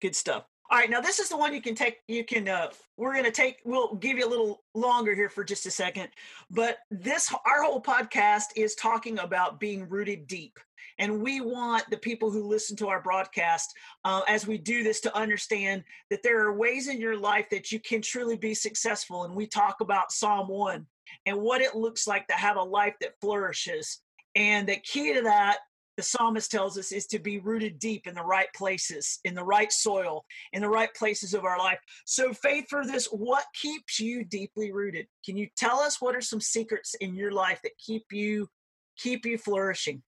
good 0.00 0.14
stuff. 0.14 0.44
All 0.72 0.78
right, 0.78 0.88
now 0.88 1.00
this 1.00 1.18
is 1.18 1.28
the 1.28 1.36
one 1.36 1.52
you 1.52 1.60
can 1.60 1.74
take. 1.74 1.98
You 2.06 2.24
can. 2.24 2.46
Uh, 2.46 2.68
we're 2.96 3.12
going 3.12 3.24
to 3.24 3.32
take. 3.32 3.56
We'll 3.64 3.96
give 3.96 4.16
you 4.16 4.24
a 4.24 4.30
little 4.30 4.62
longer 4.72 5.16
here 5.16 5.28
for 5.28 5.42
just 5.42 5.66
a 5.66 5.70
second, 5.70 6.10
but 6.48 6.78
this 6.92 7.34
our 7.44 7.64
whole 7.64 7.82
podcast 7.82 8.44
is 8.54 8.76
talking 8.76 9.18
about 9.18 9.58
being 9.58 9.88
rooted 9.88 10.28
deep, 10.28 10.60
and 11.00 11.20
we 11.20 11.40
want 11.40 11.90
the 11.90 11.96
people 11.96 12.30
who 12.30 12.46
listen 12.46 12.76
to 12.76 12.88
our 12.88 13.02
broadcast 13.02 13.74
uh, 14.04 14.20
as 14.28 14.46
we 14.46 14.58
do 14.58 14.84
this 14.84 15.00
to 15.00 15.16
understand 15.16 15.82
that 16.08 16.22
there 16.22 16.40
are 16.46 16.56
ways 16.56 16.86
in 16.86 17.00
your 17.00 17.16
life 17.16 17.50
that 17.50 17.72
you 17.72 17.80
can 17.80 18.00
truly 18.00 18.36
be 18.36 18.54
successful. 18.54 19.24
And 19.24 19.34
we 19.34 19.48
talk 19.48 19.80
about 19.80 20.12
Psalm 20.12 20.46
one 20.46 20.86
and 21.26 21.40
what 21.40 21.62
it 21.62 21.74
looks 21.74 22.06
like 22.06 22.28
to 22.28 22.34
have 22.34 22.56
a 22.56 22.62
life 22.62 22.94
that 23.00 23.20
flourishes. 23.20 23.98
And 24.36 24.68
the 24.68 24.76
key 24.76 25.14
to 25.14 25.22
that 25.22 25.58
the 26.00 26.04
psalmist 26.06 26.50
tells 26.50 26.78
us 26.78 26.92
is 26.92 27.06
to 27.08 27.18
be 27.18 27.40
rooted 27.40 27.78
deep 27.78 28.06
in 28.06 28.14
the 28.14 28.22
right 28.22 28.48
places, 28.56 29.20
in 29.24 29.34
the 29.34 29.44
right 29.44 29.70
soil, 29.70 30.24
in 30.54 30.62
the 30.62 30.68
right 30.68 30.88
places 30.94 31.34
of 31.34 31.44
our 31.44 31.58
life. 31.58 31.78
So, 32.06 32.32
faith 32.32 32.64
for 32.70 32.86
this, 32.86 33.04
what 33.08 33.44
keeps 33.52 34.00
you 34.00 34.24
deeply 34.24 34.72
rooted? 34.72 35.08
Can 35.26 35.36
you 35.36 35.48
tell 35.58 35.78
us 35.78 36.00
what 36.00 36.16
are 36.16 36.22
some 36.22 36.40
secrets 36.40 36.94
in 37.02 37.14
your 37.14 37.32
life 37.32 37.60
that 37.64 37.72
keep 37.76 38.04
you 38.10 38.48
keep 38.96 39.26
you 39.26 39.36
flourishing? 39.36 40.02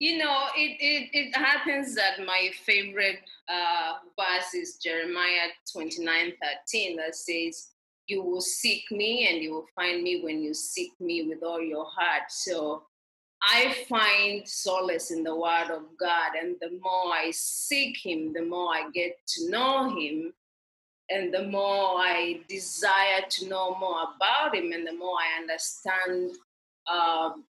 You 0.00 0.18
know, 0.18 0.46
it, 0.56 0.76
it, 0.80 1.10
it 1.12 1.36
happens 1.36 1.94
that 1.94 2.26
my 2.26 2.50
favorite 2.66 3.20
uh, 3.48 3.92
verse 4.18 4.54
is 4.54 4.78
Jeremiah 4.82 5.50
29 5.72 6.32
13 6.68 6.96
that 6.96 7.14
says, 7.14 7.68
You 8.08 8.24
will 8.24 8.40
seek 8.40 8.90
me 8.90 9.28
and 9.30 9.40
you 9.40 9.52
will 9.52 9.66
find 9.76 10.02
me 10.02 10.20
when 10.24 10.42
you 10.42 10.52
seek 10.52 10.90
me 10.98 11.28
with 11.28 11.44
all 11.44 11.62
your 11.62 11.86
heart. 11.96 12.24
So 12.30 12.82
I 13.42 13.74
find 13.88 14.48
solace 14.48 15.10
in 15.10 15.24
the 15.24 15.34
Word 15.34 15.70
of 15.70 15.82
God, 15.98 16.32
and 16.40 16.56
the 16.60 16.78
more 16.80 17.12
I 17.12 17.30
seek 17.32 17.98
Him, 18.04 18.32
the 18.32 18.44
more 18.44 18.68
I 18.72 18.88
get 18.94 19.18
to 19.28 19.50
know 19.50 19.96
Him, 19.98 20.32
and 21.10 21.34
the 21.34 21.42
more 21.42 21.98
I 21.98 22.40
desire 22.48 23.22
to 23.28 23.48
know 23.48 23.76
more 23.78 23.98
about 24.14 24.54
Him, 24.54 24.72
and 24.72 24.86
the 24.86 24.94
more 24.94 25.16
I 25.16 25.40
understand 25.40 26.36
um, 26.90 27.44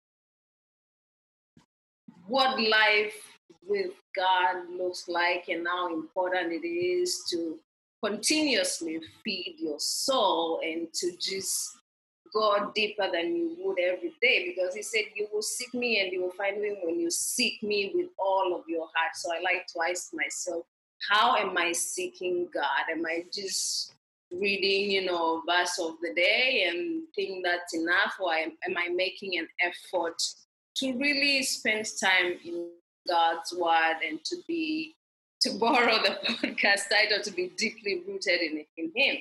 what 2.26 2.60
life 2.60 3.38
with 3.66 3.90
God 4.14 4.70
looks 4.70 5.08
like, 5.08 5.48
and 5.48 5.66
how 5.66 5.92
important 5.92 6.52
it 6.52 6.66
is 6.66 7.24
to 7.30 7.58
continuously 8.02 9.00
feed 9.24 9.56
your 9.58 9.78
soul 9.78 10.60
and 10.64 10.92
to 10.94 11.12
just 11.18 11.79
God 12.32 12.74
deeper 12.74 13.08
than 13.12 13.34
you 13.34 13.56
would 13.58 13.78
every 13.78 14.12
day 14.20 14.52
because 14.54 14.74
he 14.74 14.82
said, 14.82 15.04
You 15.16 15.28
will 15.32 15.42
seek 15.42 15.72
me 15.74 16.00
and 16.00 16.12
you 16.12 16.22
will 16.22 16.32
find 16.32 16.60
me 16.60 16.76
when 16.82 16.98
you 17.00 17.10
seek 17.10 17.62
me 17.62 17.92
with 17.94 18.08
all 18.18 18.54
of 18.54 18.64
your 18.68 18.88
heart. 18.94 19.14
So 19.14 19.30
I 19.32 19.40
like 19.40 19.66
to 19.68 19.90
ask 19.90 20.10
myself, 20.12 20.64
How 21.08 21.36
am 21.36 21.56
I 21.56 21.72
seeking 21.72 22.48
God? 22.52 22.90
Am 22.90 23.04
I 23.06 23.24
just 23.32 23.94
reading, 24.32 24.90
you 24.90 25.04
know, 25.04 25.42
verse 25.48 25.78
of 25.80 25.96
the 26.02 26.14
day 26.14 26.66
and 26.68 27.02
think 27.14 27.44
that's 27.44 27.74
enough? 27.74 28.14
Or 28.20 28.32
am, 28.34 28.52
I 28.76 28.88
making 28.88 29.38
an 29.38 29.48
effort 29.60 30.20
to 30.76 30.92
really 30.98 31.42
spend 31.42 31.86
time 32.00 32.34
in 32.44 32.68
God's 33.08 33.52
word 33.52 33.96
and 34.06 34.22
to 34.24 34.36
be, 34.46 34.94
to 35.42 35.50
borrow 35.58 35.94
the 35.94 36.18
podcast 36.28 36.88
title, 36.90 37.22
to 37.24 37.30
be 37.32 37.50
deeply 37.56 38.02
rooted 38.06 38.40
in, 38.40 38.64
in 38.76 38.92
Him? 38.94 39.16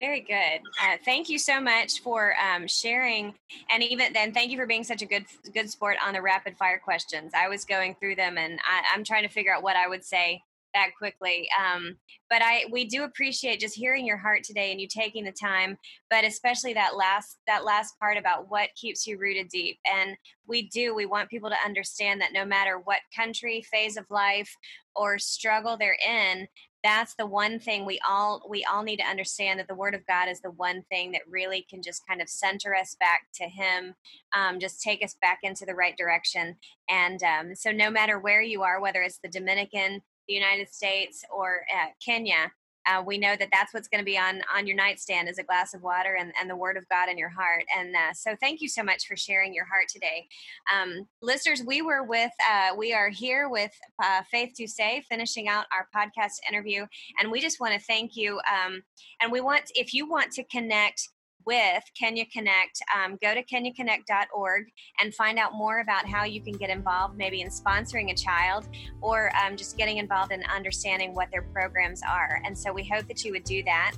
Very 0.00 0.20
good. 0.20 0.60
Uh, 0.82 0.98
thank 1.06 1.30
you 1.30 1.38
so 1.38 1.58
much 1.58 2.00
for 2.00 2.34
um, 2.38 2.66
sharing, 2.66 3.34
and 3.70 3.82
even 3.82 4.12
then, 4.12 4.32
thank 4.32 4.50
you 4.50 4.58
for 4.58 4.66
being 4.66 4.84
such 4.84 5.00
a 5.00 5.06
good 5.06 5.24
good 5.54 5.70
sport 5.70 5.96
on 6.06 6.12
the 6.12 6.20
rapid 6.20 6.54
fire 6.58 6.78
questions. 6.78 7.32
I 7.34 7.48
was 7.48 7.64
going 7.64 7.94
through 7.94 8.16
them, 8.16 8.36
and 8.36 8.60
I, 8.62 8.82
I'm 8.94 9.04
trying 9.04 9.22
to 9.22 9.32
figure 9.32 9.54
out 9.54 9.62
what 9.62 9.74
I 9.74 9.88
would 9.88 10.04
say 10.04 10.42
that 10.74 10.90
quickly. 10.98 11.48
Um, 11.58 11.96
but 12.28 12.42
I 12.42 12.66
we 12.70 12.84
do 12.84 13.04
appreciate 13.04 13.58
just 13.58 13.74
hearing 13.74 14.06
your 14.06 14.18
heart 14.18 14.44
today 14.44 14.70
and 14.70 14.78
you 14.78 14.86
taking 14.86 15.24
the 15.24 15.32
time, 15.32 15.78
but 16.10 16.24
especially 16.26 16.74
that 16.74 16.94
last 16.94 17.38
that 17.46 17.64
last 17.64 17.98
part 17.98 18.18
about 18.18 18.50
what 18.50 18.68
keeps 18.76 19.06
you 19.06 19.16
rooted 19.16 19.48
deep. 19.48 19.78
And 19.90 20.14
we 20.46 20.68
do 20.68 20.94
we 20.94 21.06
want 21.06 21.30
people 21.30 21.48
to 21.48 21.64
understand 21.64 22.20
that 22.20 22.34
no 22.34 22.44
matter 22.44 22.78
what 22.84 22.98
country, 23.16 23.62
phase 23.72 23.96
of 23.96 24.04
life, 24.10 24.54
or 24.94 25.18
struggle 25.18 25.78
they're 25.78 25.96
in, 26.06 26.46
that's 26.86 27.14
the 27.14 27.26
one 27.26 27.58
thing 27.58 27.84
we 27.84 27.98
all 28.08 28.46
we 28.48 28.64
all 28.64 28.84
need 28.84 28.98
to 28.98 29.06
understand 29.06 29.58
that 29.58 29.66
the 29.66 29.74
word 29.74 29.94
of 29.94 30.06
god 30.06 30.28
is 30.28 30.40
the 30.40 30.52
one 30.52 30.82
thing 30.88 31.10
that 31.10 31.22
really 31.28 31.66
can 31.68 31.82
just 31.82 32.06
kind 32.06 32.22
of 32.22 32.28
center 32.28 32.74
us 32.74 32.96
back 33.00 33.26
to 33.34 33.44
him 33.44 33.94
um, 34.32 34.60
just 34.60 34.80
take 34.80 35.04
us 35.04 35.16
back 35.20 35.40
into 35.42 35.64
the 35.64 35.74
right 35.74 35.96
direction. 35.96 36.56
And 36.88 37.22
um, 37.22 37.54
so 37.54 37.70
no 37.72 37.90
matter 37.90 38.18
where 38.18 38.42
you 38.42 38.62
are 38.62 38.80
whether 38.80 39.02
it's 39.02 39.18
the 39.18 39.28
dominican 39.28 40.02
the 40.28 40.34
united 40.34 40.72
states 40.72 41.24
or 41.34 41.60
uh, 41.74 41.88
kenya 42.04 42.52
uh, 42.86 43.02
we 43.04 43.18
know 43.18 43.36
that 43.36 43.48
that's 43.52 43.74
what's 43.74 43.88
going 43.88 44.00
to 44.00 44.04
be 44.04 44.18
on 44.18 44.42
on 44.54 44.66
your 44.66 44.76
nightstand 44.76 45.28
is 45.28 45.38
a 45.38 45.42
glass 45.42 45.74
of 45.74 45.82
water 45.82 46.16
and, 46.18 46.32
and 46.40 46.48
the 46.48 46.56
word 46.56 46.76
of 46.76 46.88
god 46.88 47.08
in 47.08 47.18
your 47.18 47.28
heart. 47.28 47.64
And 47.76 47.94
uh, 47.94 48.12
so 48.12 48.36
thank 48.40 48.60
you 48.60 48.68
so 48.68 48.82
much 48.82 49.06
for 49.06 49.16
sharing 49.16 49.54
your 49.54 49.64
heart 49.64 49.88
today. 49.88 50.26
Um, 50.74 51.06
listeners 51.22 51.62
we 51.66 51.82
were 51.82 52.04
with 52.04 52.32
uh, 52.50 52.74
we 52.76 52.92
are 52.92 53.08
here 53.08 53.48
with 53.48 53.72
uh, 54.02 54.22
faith 54.30 54.54
Doucette 54.58 55.04
finishing 55.08 55.48
out 55.48 55.66
our 55.72 55.88
podcast 55.94 56.38
interview. 56.48 56.86
And 57.20 57.30
we 57.30 57.40
just 57.40 57.60
want 57.60 57.74
to 57.74 57.86
thank 57.86 58.16
you 58.16 58.40
um, 58.50 58.82
and 59.20 59.32
we 59.32 59.40
want 59.40 59.62
if 59.74 59.92
you 59.92 60.08
want 60.08 60.32
to 60.32 60.44
connect 60.44 61.08
with 61.44 61.82
Kenya 61.98 62.24
Connect, 62.26 62.80
um, 62.94 63.18
go 63.22 63.34
to 63.34 63.42
kenyaconnect.org 63.44 64.66
and 65.00 65.14
find 65.14 65.38
out 65.38 65.54
more 65.54 65.80
about 65.80 66.06
how 66.06 66.24
you 66.24 66.40
can 66.40 66.54
get 66.54 66.70
involved, 66.70 67.16
maybe 67.16 67.40
in 67.40 67.48
sponsoring 67.48 68.10
a 68.10 68.14
child 68.14 68.68
or 69.00 69.30
um, 69.36 69.56
just 69.56 69.76
getting 69.76 69.98
involved 69.98 70.32
in 70.32 70.42
understanding 70.44 71.14
what 71.14 71.30
their 71.30 71.42
programs 71.42 72.02
are. 72.02 72.40
And 72.44 72.56
so 72.56 72.72
we 72.72 72.84
hope 72.84 73.06
that 73.08 73.24
you 73.24 73.32
would 73.32 73.44
do 73.44 73.62
that. 73.64 73.92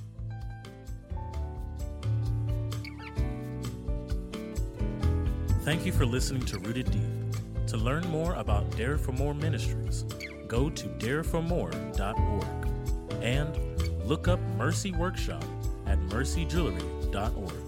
Thank 5.63 5.85
you 5.85 5.91
for 5.91 6.05
listening 6.05 6.45
to 6.45 6.59
Rooted 6.59 6.91
Deep. 6.91 7.03
To 7.67 7.77
learn 7.77 8.07
more 8.09 8.33
about 8.33 8.75
Dare 8.75 8.97
for 8.97 9.11
More 9.11 9.35
Ministries, 9.35 10.03
go 10.47 10.69
to 10.69 10.87
dareformore.org 10.87 12.69
and 13.21 14.03
look 14.03 14.27
up 14.27 14.39
Mercy 14.57 14.91
Workshop 14.91 15.43
at 15.85 15.99
mercyjewelry.org. 17.11 17.58